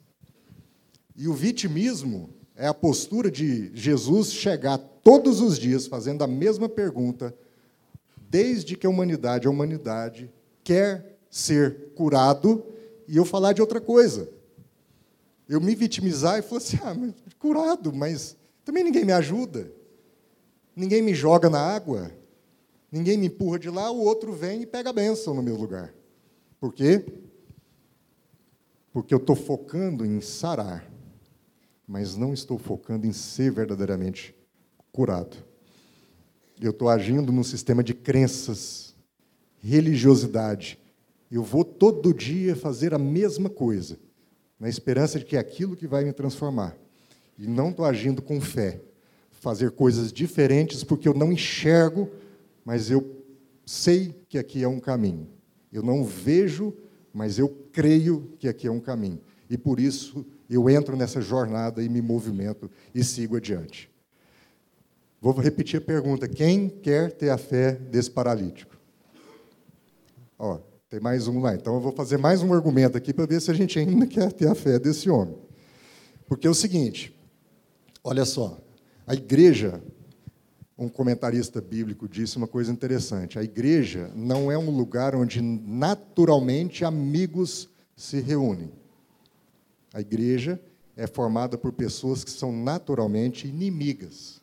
[1.16, 6.68] E o vitimismo é a postura de Jesus chegar todos os dias fazendo a mesma
[6.68, 7.34] pergunta,
[8.28, 10.30] desde que a humanidade, a humanidade
[10.62, 12.73] quer ser curado
[13.06, 14.28] e eu falar de outra coisa.
[15.48, 19.70] Eu me vitimizar e falar assim: ah, mas, curado, mas também ninguém me ajuda,
[20.74, 22.10] ninguém me joga na água,
[22.90, 25.92] ninguém me empurra de lá, o outro vem e pega a bênção no meu lugar.
[26.58, 27.04] Por quê?
[28.92, 30.90] Porque eu estou focando em sarar,
[31.86, 34.34] mas não estou focando em ser verdadeiramente
[34.90, 35.36] curado.
[36.60, 38.94] Eu estou agindo num sistema de crenças,
[39.58, 40.78] religiosidade,
[41.30, 43.98] eu vou todo dia fazer a mesma coisa,
[44.58, 46.76] na esperança de que é aquilo que vai me transformar.
[47.38, 48.80] E não estou agindo com fé.
[49.30, 52.08] Fazer coisas diferentes porque eu não enxergo,
[52.64, 53.22] mas eu
[53.66, 55.28] sei que aqui é um caminho.
[55.72, 56.72] Eu não vejo,
[57.12, 59.20] mas eu creio que aqui é um caminho.
[59.50, 63.90] E por isso eu entro nessa jornada e me movimento e sigo adiante.
[65.20, 68.76] Vou repetir a pergunta: quem quer ter a fé desse paralítico?
[70.38, 70.60] Ó,
[70.94, 71.56] tem mais um lá.
[71.56, 74.32] Então eu vou fazer mais um argumento aqui para ver se a gente ainda quer
[74.32, 75.36] ter a fé desse homem.
[76.28, 77.12] Porque é o seguinte,
[78.04, 78.60] olha só,
[79.04, 79.82] a igreja,
[80.78, 86.84] um comentarista bíblico disse uma coisa interessante: a igreja não é um lugar onde naturalmente
[86.84, 88.70] amigos se reúnem.
[89.92, 90.60] A igreja
[90.96, 94.40] é formada por pessoas que são naturalmente inimigas.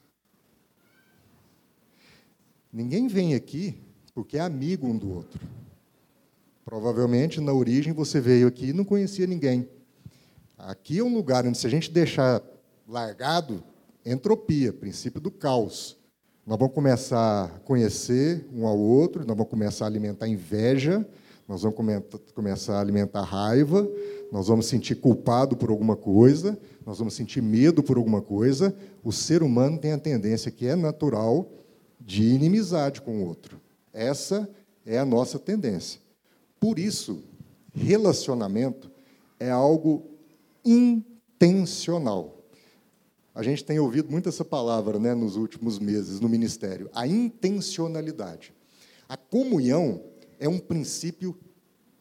[2.73, 3.77] Ninguém vem aqui
[4.13, 5.39] porque é amigo um do outro.
[6.71, 9.67] Provavelmente, na origem, você veio aqui e não conhecia ninguém.
[10.57, 12.41] Aqui é um lugar onde, se a gente deixar
[12.87, 13.61] largado,
[14.05, 15.97] entropia, princípio do caos.
[16.47, 21.05] Nós vamos começar a conhecer um ao outro, nós vamos começar a alimentar inveja,
[21.45, 23.85] nós vamos começar a alimentar raiva,
[24.31, 28.73] nós vamos sentir culpado por alguma coisa, nós vamos sentir medo por alguma coisa.
[29.03, 31.51] O ser humano tem a tendência que é natural
[31.99, 33.59] de inimizade com o outro.
[33.91, 34.49] Essa
[34.85, 35.99] é a nossa tendência.
[36.61, 37.23] Por isso,
[37.73, 38.91] relacionamento
[39.39, 40.11] é algo
[40.63, 42.37] intencional.
[43.33, 48.53] A gente tem ouvido muito essa palavra né, nos últimos meses no ministério, a intencionalidade.
[49.09, 50.03] A comunhão
[50.39, 51.35] é um princípio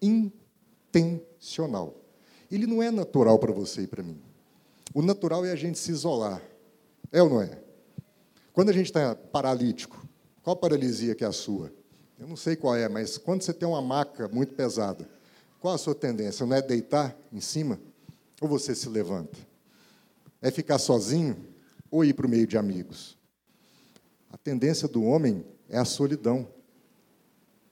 [0.03, 1.97] intencional.
[2.51, 4.21] Ele não é natural para você e para mim.
[4.93, 6.43] O natural é a gente se isolar.
[7.11, 7.63] É ou não é?
[8.53, 10.07] Quando a gente está paralítico,
[10.43, 11.73] qual paralisia que é a sua?
[12.21, 15.09] Eu não sei qual é, mas quando você tem uma maca muito pesada,
[15.59, 16.45] qual a sua tendência?
[16.45, 17.81] Não é deitar em cima?
[18.43, 19.39] Ou você se levanta?
[20.43, 21.35] É ficar sozinho
[21.91, 23.17] ou ir para o meio de amigos?
[24.31, 26.47] A tendência do homem é a solidão.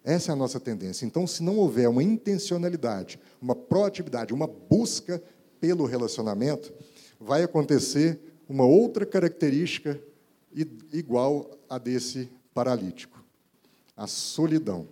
[0.02, 1.04] Essa é a nossa tendência.
[1.04, 5.22] Então, se não houver uma intencionalidade, uma proatividade, uma busca
[5.60, 6.72] pelo relacionamento,
[7.20, 8.18] vai acontecer
[8.48, 10.00] uma outra característica
[10.90, 13.17] igual a desse paralítico:
[13.98, 14.86] a solidão.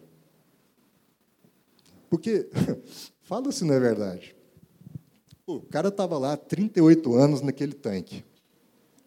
[2.10, 2.48] Porque,
[3.22, 4.34] fala se não é verdade.
[5.46, 8.24] O cara estava lá 38 anos naquele tanque.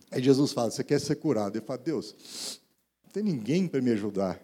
[0.10, 1.58] Aí Jesus fala: Você quer ser curado?
[1.58, 2.62] Ele fala: Deus,
[3.04, 4.42] não tem ninguém para me ajudar.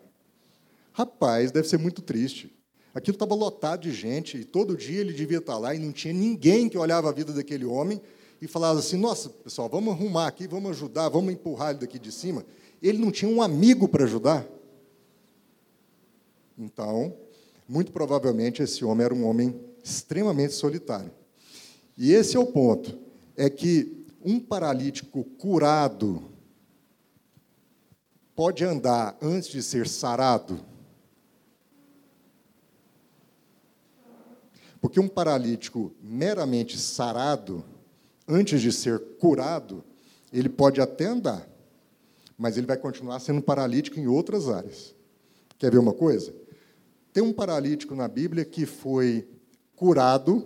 [0.91, 2.53] Rapaz, deve ser muito triste.
[2.93, 6.13] Aquilo estava lotado de gente, e todo dia ele devia estar lá, e não tinha
[6.13, 8.01] ninguém que olhava a vida daquele homem
[8.41, 12.11] e falava assim: Nossa, pessoal, vamos arrumar aqui, vamos ajudar, vamos empurrar ele daqui de
[12.11, 12.45] cima.
[12.81, 14.45] Ele não tinha um amigo para ajudar.
[16.57, 17.15] Então,
[17.67, 21.11] muito provavelmente esse homem era um homem extremamente solitário.
[21.97, 22.97] E esse é o ponto:
[23.35, 26.23] é que um paralítico curado
[28.35, 30.59] pode andar antes de ser sarado.
[34.81, 37.63] Porque um paralítico meramente sarado,
[38.27, 39.83] antes de ser curado,
[40.31, 41.47] ele pode até andar,
[42.37, 44.93] mas ele vai continuar sendo paralítico em outras áreas.
[45.57, 46.33] Quer ver uma coisa?
[47.15, 49.25] Tem um paralítico na Bíblia que foi
[49.73, 50.45] curado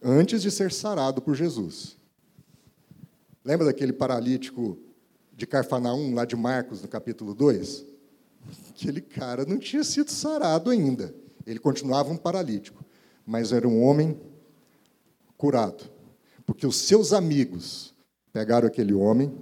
[0.00, 1.96] antes de ser sarado por Jesus.
[3.44, 4.78] Lembra daquele paralítico
[5.32, 7.84] de Carfanaum, lá de Marcos, no capítulo 2?
[8.70, 11.12] Aquele cara não tinha sido sarado ainda.
[11.44, 12.84] Ele continuava um paralítico,
[13.26, 14.16] mas era um homem
[15.36, 15.90] curado.
[16.46, 17.92] Porque os seus amigos
[18.32, 19.36] pegaram aquele homem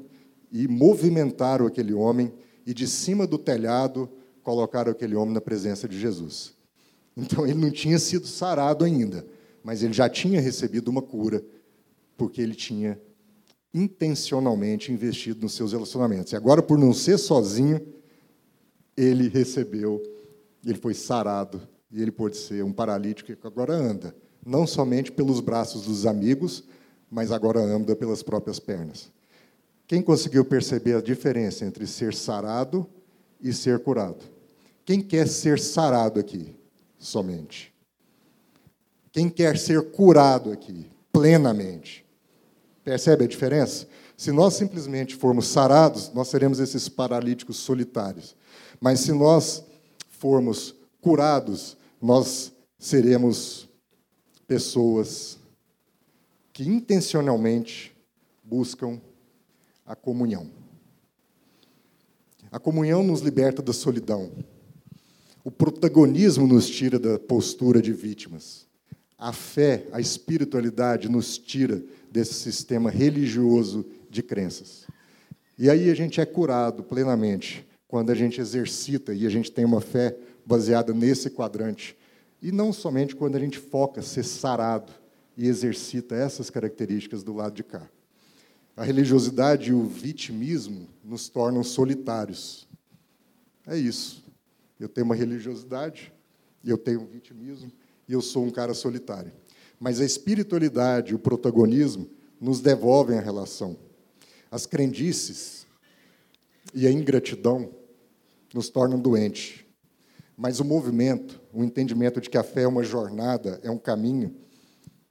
[0.50, 2.32] e movimentaram aquele homem,
[2.64, 4.08] e de cima do telhado
[4.44, 6.54] colocaram aquele homem na presença de Jesus.
[7.16, 9.26] Então ele não tinha sido sarado ainda,
[9.62, 11.42] mas ele já tinha recebido uma cura,
[12.16, 13.00] porque ele tinha
[13.72, 16.32] intencionalmente investido nos seus relacionamentos.
[16.32, 17.84] E agora, por não ser sozinho,
[18.96, 20.00] ele recebeu,
[20.64, 24.14] ele foi sarado, e ele pôde ser um paralítico que agora anda,
[24.44, 26.64] não somente pelos braços dos amigos,
[27.10, 29.10] mas agora anda pelas próprias pernas.
[29.86, 32.86] Quem conseguiu perceber a diferença entre ser sarado
[33.40, 34.33] e ser curado?
[34.84, 36.54] Quem quer ser sarado aqui?
[36.98, 37.72] Somente.
[39.10, 40.90] Quem quer ser curado aqui?
[41.12, 42.04] Plenamente.
[42.82, 43.86] Percebe a diferença?
[44.16, 48.36] Se nós simplesmente formos sarados, nós seremos esses paralíticos solitários.
[48.80, 49.64] Mas se nós
[50.08, 53.68] formos curados, nós seremos
[54.46, 55.38] pessoas
[56.52, 57.96] que intencionalmente
[58.42, 59.00] buscam
[59.86, 60.50] a comunhão.
[62.52, 64.30] A comunhão nos liberta da solidão.
[65.44, 68.66] O protagonismo nos tira da postura de vítimas.
[69.18, 74.86] A fé, a espiritualidade nos tira desse sistema religioso de crenças.
[75.58, 79.66] E aí a gente é curado plenamente quando a gente exercita e a gente tem
[79.66, 80.16] uma fé
[80.46, 81.94] baseada nesse quadrante.
[82.40, 84.94] E não somente quando a gente foca ser sarado
[85.36, 87.86] e exercita essas características do lado de cá.
[88.74, 92.66] A religiosidade e o vitimismo nos tornam solitários.
[93.66, 94.23] É isso.
[94.78, 96.12] Eu tenho uma religiosidade,
[96.64, 97.70] eu tenho um vitimismo,
[98.08, 99.32] e eu sou um cara solitário.
[99.78, 102.08] Mas a espiritualidade e o protagonismo
[102.40, 103.76] nos devolvem a relação.
[104.50, 105.66] As crendices
[106.72, 107.70] e a ingratidão
[108.52, 109.64] nos tornam doentes.
[110.36, 114.34] Mas o movimento, o entendimento de que a fé é uma jornada, é um caminho,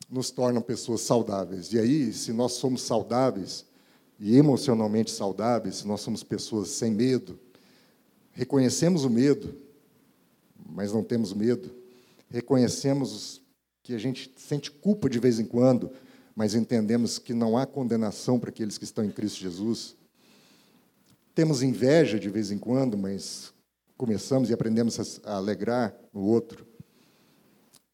[0.09, 1.71] nos tornam pessoas saudáveis.
[1.73, 3.65] E aí, se nós somos saudáveis
[4.19, 7.39] e emocionalmente saudáveis, se nós somos pessoas sem medo,
[8.33, 9.55] reconhecemos o medo,
[10.65, 11.73] mas não temos medo,
[12.29, 13.41] reconhecemos
[13.81, 15.91] que a gente sente culpa de vez em quando,
[16.35, 19.95] mas entendemos que não há condenação para aqueles que estão em Cristo Jesus.
[21.35, 23.53] Temos inveja de vez em quando, mas
[23.95, 26.65] começamos e aprendemos a alegrar o outro.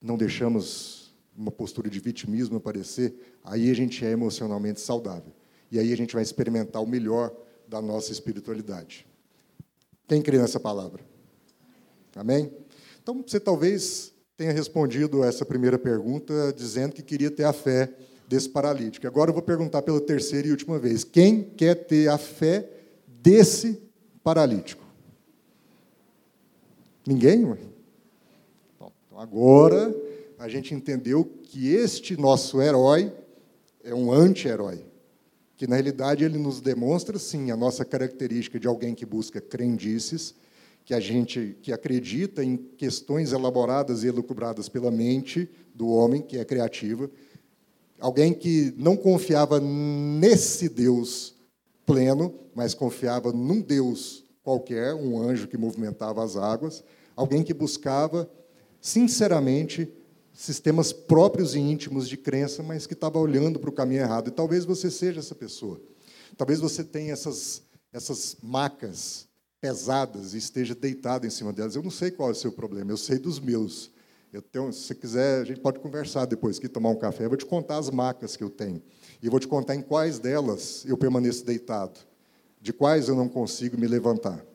[0.01, 5.33] Não deixamos uma postura de vitimismo aparecer, aí a gente é emocionalmente saudável.
[5.71, 7.35] E aí a gente vai experimentar o melhor
[7.67, 9.08] da nossa espiritualidade.
[10.09, 11.03] Quem crê nessa palavra?
[12.15, 12.51] Amém?
[13.01, 17.93] Então, você talvez tenha respondido essa primeira pergunta dizendo que queria ter a fé
[18.27, 19.05] desse paralítico.
[19.05, 22.67] Agora eu vou perguntar pela terceira e última vez: quem quer ter a fé
[23.07, 23.79] desse
[24.23, 24.83] paralítico?
[27.05, 27.55] Ninguém?
[28.75, 29.95] Então, agora
[30.39, 33.13] a gente entendeu que este nosso herói
[33.83, 34.88] é um anti-herói
[35.59, 40.33] que na realidade ele nos demonstra, sim, a nossa característica de alguém que busca crendices,
[40.85, 46.37] que a gente que acredita em questões elaboradas e elucubradas pela mente do homem, que
[46.37, 47.11] é criativa,
[47.99, 51.35] alguém que não confiava nesse Deus
[51.85, 56.85] pleno, mas confiava num Deus qualquer, um anjo que movimentava as águas,
[57.17, 58.31] alguém que buscava
[58.79, 59.91] sinceramente
[60.39, 64.29] sistemas próprios e íntimos de crença, mas que estava olhando para o caminho errado.
[64.29, 65.81] E talvez você seja essa pessoa.
[66.37, 67.61] Talvez você tenha essas
[67.91, 69.27] essas macas
[69.59, 71.75] pesadas e esteja deitado em cima delas.
[71.75, 73.91] Eu não sei qual é o seu problema, eu sei dos meus.
[74.31, 77.25] Eu tenho, se você quiser, a gente pode conversar depois aqui, tomar um café.
[77.25, 78.81] Eu vou te contar as macas que eu tenho.
[79.21, 81.99] E vou te contar em quais delas eu permaneço deitado,
[82.61, 84.45] de quais eu não consigo me levantar.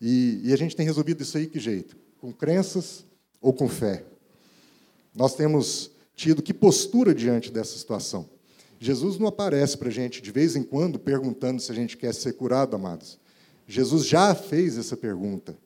[0.00, 1.96] E, e a gente tem resolvido isso aí que jeito?
[2.18, 3.04] Com crenças
[3.40, 4.04] ou com fé?
[5.14, 8.28] Nós temos tido que postura diante dessa situação?
[8.80, 12.12] Jesus não aparece para a gente de vez em quando perguntando se a gente quer
[12.12, 13.18] ser curado, amados.
[13.66, 15.56] Jesus já fez essa pergunta.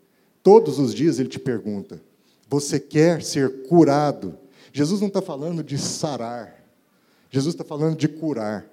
[0.43, 2.01] Todos os dias ele te pergunta:
[2.49, 4.39] Você quer ser curado?
[4.73, 6.65] Jesus não está falando de sarar.
[7.31, 8.67] Jesus está falando de curar.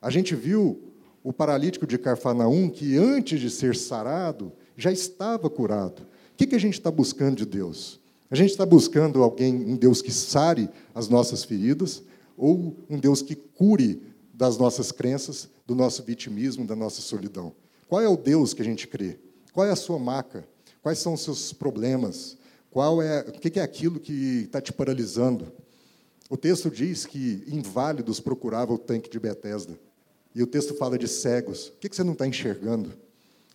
[0.00, 0.92] A gente viu
[1.22, 6.02] o paralítico de Carfanaum que antes de ser sarado já estava curado.
[6.02, 7.98] O que, que a gente está buscando de Deus?
[8.30, 12.02] A gente está buscando alguém, um Deus que sare as nossas feridas,
[12.36, 14.02] ou um Deus que cure
[14.32, 17.52] das nossas crenças, do nosso vitimismo, da nossa solidão.
[17.88, 19.18] Qual é o Deus que a gente crê?
[19.52, 20.46] Qual é a sua maca?
[20.82, 22.36] Quais são os seus problemas?
[22.70, 25.52] Qual é, o que é aquilo que está te paralisando?
[26.28, 29.78] O texto diz que inválidos procuravam o tanque de Betesda.
[30.34, 31.68] E o texto fala de cegos.
[31.68, 32.92] O que você não está enxergando?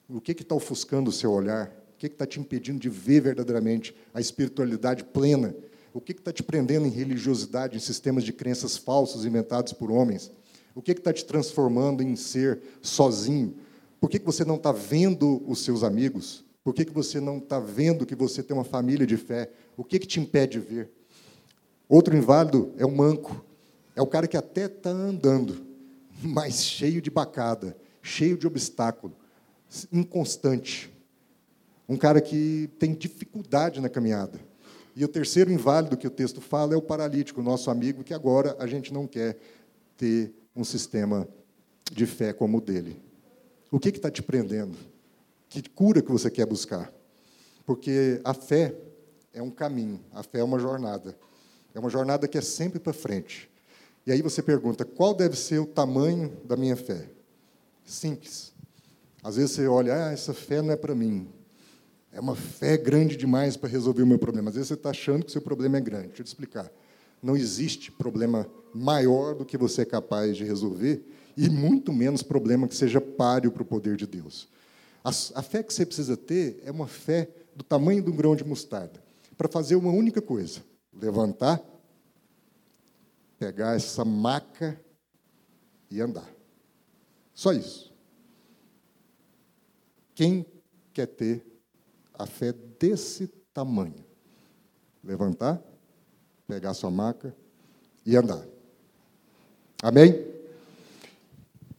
[0.08, 1.70] O que está ofuscando o seu olhar?
[2.00, 5.54] O que está te impedindo de ver verdadeiramente a espiritualidade plena
[5.94, 10.32] o que está te prendendo em religiosidade, em sistemas de crenças falsos inventados por homens?
[10.74, 13.54] O que está te transformando em ser sozinho?
[14.00, 16.46] Por que, que você não está vendo os seus amigos?
[16.64, 19.52] Por que, que você não está vendo que você tem uma família de fé?
[19.76, 20.90] O que, que te impede de ver?
[21.90, 23.44] Outro inválido é o manco.
[23.94, 25.66] É o cara que até está andando,
[26.24, 29.14] mas cheio de bacada, cheio de obstáculo,
[29.92, 30.90] inconstante.
[31.90, 34.40] Um cara que tem dificuldade na caminhada.
[34.96, 38.56] E o terceiro inválido que o texto fala é o paralítico, nosso amigo, que agora
[38.60, 39.36] a gente não quer
[39.98, 41.28] ter um sistema
[41.92, 43.02] de fé como o dele.
[43.72, 44.78] O que está te prendendo?
[45.50, 46.94] Que cura que você quer buscar?
[47.66, 48.76] Porque a fé
[49.34, 51.18] é um caminho, a fé é uma jornada.
[51.74, 53.50] É uma jornada que é sempre para frente.
[54.06, 57.10] E aí você pergunta: qual deve ser o tamanho da minha fé?
[57.84, 58.54] Simples.
[59.24, 61.28] Às vezes você olha, ah, essa fé não é para mim.
[62.12, 64.50] É uma fé grande demais para resolver o meu problema.
[64.50, 66.08] Às vezes você está achando que o seu problema é grande.
[66.08, 66.72] Deixa eu te explicar.
[67.22, 71.06] Não existe problema maior do que você é capaz de resolver
[71.38, 74.48] e muito menos problema que seja páreo para o poder de Deus.
[75.04, 78.36] A, a fé que você precisa ter é uma fé do tamanho de um grão
[78.36, 79.02] de mostarda
[79.38, 80.62] para fazer uma única coisa:
[80.94, 81.64] levantar,
[83.38, 84.80] pegar essa maca
[85.90, 86.30] e andar.
[87.34, 87.94] Só isso.
[90.14, 90.46] Quem
[90.94, 91.49] quer ter
[92.20, 94.06] a fé desse tamanho.
[95.02, 95.64] Levantar,
[96.46, 97.34] pegar sua maca
[98.06, 98.46] e andar.
[99.82, 100.28] Amém?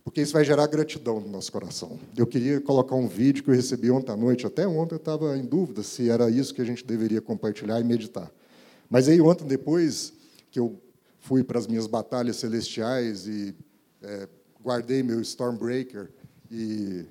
[0.03, 2.01] Porque isso vai gerar gratidão no nosso coração.
[2.17, 4.47] Eu queria colocar um vídeo que eu recebi ontem à noite.
[4.47, 7.85] Até ontem eu estava em dúvida se era isso que a gente deveria compartilhar e
[7.85, 8.33] meditar.
[8.89, 10.13] Mas aí, ontem, depois
[10.51, 10.81] que eu
[11.21, 13.55] fui para as minhas batalhas celestiais e
[14.03, 14.27] é,
[14.63, 16.11] guardei meu Stormbreaker
[16.51, 17.05] e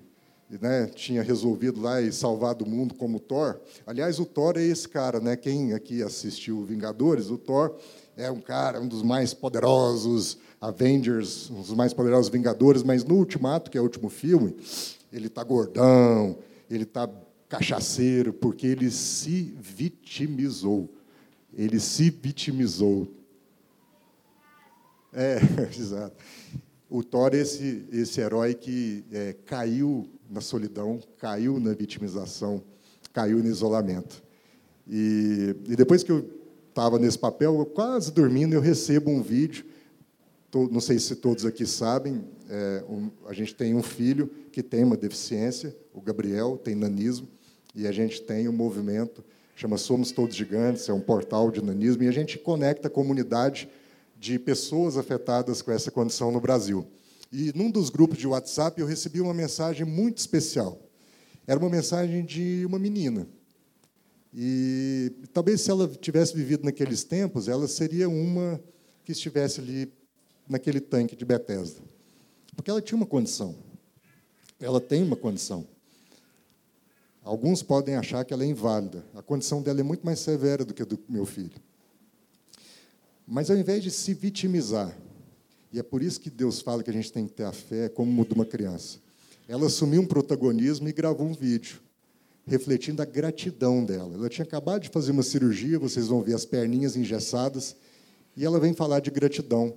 [0.57, 3.59] né, tinha resolvido lá e salvado o mundo como Thor.
[3.85, 5.35] Aliás, o Thor é esse cara, né?
[5.35, 7.75] Quem aqui assistiu Vingadores, o Thor
[8.17, 13.15] é um cara, um dos mais poderosos Avengers, um dos mais poderosos Vingadores, mas no
[13.15, 14.55] Ultimato, que é o último filme,
[15.13, 16.37] ele está gordão,
[16.69, 17.07] ele está
[17.47, 20.89] cachaceiro, porque ele se vitimizou.
[21.53, 23.07] Ele se vitimizou.
[25.13, 25.39] É,
[25.77, 26.15] exato.
[26.89, 32.61] O Thor é esse, esse herói que é, caiu na solidão, caiu na vitimização,
[33.13, 34.21] caiu no isolamento.
[34.87, 36.29] E, e depois que eu
[36.69, 39.65] estava nesse papel, quase dormindo, eu recebo um vídeo.
[40.71, 44.83] não sei se todos aqui sabem, é, um, a gente tem um filho que tem
[44.83, 47.27] uma deficiência, o Gabriel tem nanismo,
[47.75, 49.23] e a gente tem um movimento
[49.59, 53.67] chama Somos Todos Gigantes, é um portal de nanismo, e a gente conecta a comunidade
[54.17, 56.87] de pessoas afetadas com essa condição no Brasil.
[57.31, 60.79] E num dos grupos de WhatsApp eu recebi uma mensagem muito especial.
[61.45, 63.27] Era uma mensagem de uma menina.
[64.33, 68.61] E talvez se ela tivesse vivido naqueles tempos, ela seria uma
[69.03, 69.91] que estivesse ali
[70.47, 71.81] naquele tanque de Bethesda.
[72.55, 73.55] Porque ela tinha uma condição.
[74.59, 75.65] Ela tem uma condição.
[77.23, 79.05] Alguns podem achar que ela é inválida.
[79.13, 81.59] A condição dela é muito mais severa do que a do meu filho.
[83.27, 84.97] Mas ao invés de se vitimizar,
[85.71, 87.89] e é por isso que Deus fala que a gente tem que ter a fé
[87.89, 88.97] como de uma criança,
[89.47, 91.79] ela assumiu um protagonismo e gravou um vídeo,
[92.45, 94.13] refletindo a gratidão dela.
[94.15, 97.75] Ela tinha acabado de fazer uma cirurgia, vocês vão ver as perninhas engessadas,
[98.35, 99.73] e ela vem falar de gratidão,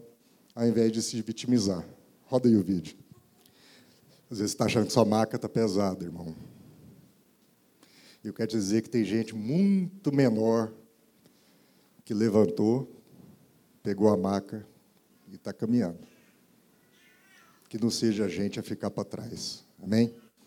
[0.55, 1.87] ao invés de se vitimizar.
[2.27, 2.97] Roda aí o vídeo.
[4.31, 6.35] Às vezes você está achando que sua maca está pesada, irmão.
[8.25, 10.73] Eu quero dizer que tem gente muito menor
[12.05, 12.89] que levantou,
[13.83, 14.67] pegou a maca
[15.43, 15.99] está caminhando.
[17.69, 19.65] Que não seja a gente a ficar para trás.
[19.83, 20.15] Amém?